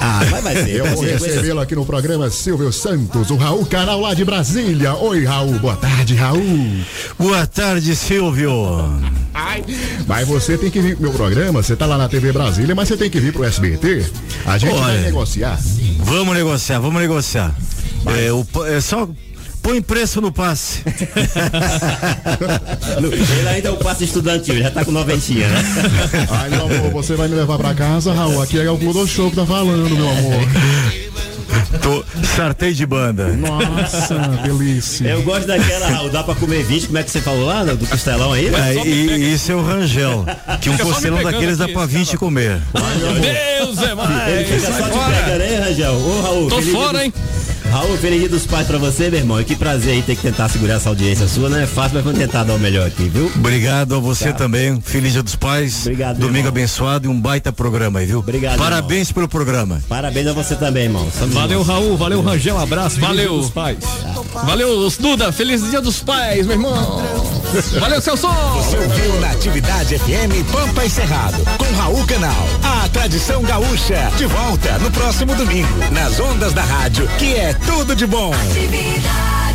[0.00, 0.76] Ah, vai, vai ser.
[0.76, 4.94] Eu vou recebê-lo aqui no programa Silvio Santos, o Raul Canal lá de Brasília.
[4.94, 5.58] Oi, Raul.
[5.58, 6.70] Boa tarde, Raul.
[7.18, 8.15] Boa tarde, Silvio.
[10.06, 12.88] Mas você tem que vir pro meu programa, você tá lá na TV Brasília, mas
[12.88, 14.06] você tem que vir pro SBT.
[14.44, 15.00] A gente vai Olha.
[15.02, 15.58] negociar.
[16.00, 17.54] Vamos negociar, vamos negociar.
[18.06, 19.08] É, o é só
[19.66, 20.84] Põe preço no passe.
[23.02, 25.60] Ele ainda é o passe estudantil, ele já tá com noventinha, né?
[26.30, 28.40] Ai, meu amor, você vai me levar pra casa, Raul?
[28.40, 30.40] Aqui é o Clube Show que tá falando, meu amor.
[31.82, 32.04] Tô,
[32.36, 33.28] sartei de banda.
[33.28, 35.08] Nossa, delícia.
[35.08, 37.86] Eu gosto daquela, Raul, dá pra comer 20, como é que você falou lá, do
[37.86, 38.48] costelão aí?
[38.48, 40.24] É, e, isso é o Rangel.
[40.60, 42.60] Que um costelão daqueles dá aqui, pra 20 comer.
[43.20, 44.32] Deus é mais.
[44.32, 45.92] Ele fica só pegando, hein, Rangel?
[45.94, 46.48] Ô, Raul.
[46.48, 47.12] Tô fora, hein?
[47.76, 49.38] Raul, feliz dia dos pais pra você, meu irmão.
[49.38, 51.50] E que prazer aí ter que tentar segurar essa audiência sua.
[51.50, 53.30] Não é fácil, mas vamos tentar dar o melhor aqui, viu?
[53.36, 54.38] Obrigado a você Tá.
[54.38, 54.80] também.
[54.80, 55.80] Feliz Dia dos Pais.
[55.82, 56.48] Obrigado, Domingo irmão.
[56.48, 58.20] abençoado e um baita programa aí, viu?
[58.20, 59.82] Obrigado, Parabéns pelo programa.
[59.88, 61.06] Parabéns a você também, irmão.
[61.18, 61.66] Somos Valeu, irmãos.
[61.66, 61.96] Raul.
[61.98, 62.56] Valeu, Rangel.
[62.56, 62.98] Um abraço.
[62.98, 63.28] Valeu.
[63.32, 63.78] Dia dos pais.
[64.44, 65.30] Valeu, Duda.
[65.30, 67.02] Feliz dia dos pais, meu irmão.
[67.78, 68.26] Valeu, Celso.
[68.54, 72.48] Você ouviu na Atividade FM Pampa e Cerrado, com Raul Canal.
[72.62, 77.94] A tradição gaúcha, de volta no próximo domingo, nas ondas da rádio, que é tudo
[77.94, 78.32] de bom.
[78.32, 79.45] Atividade.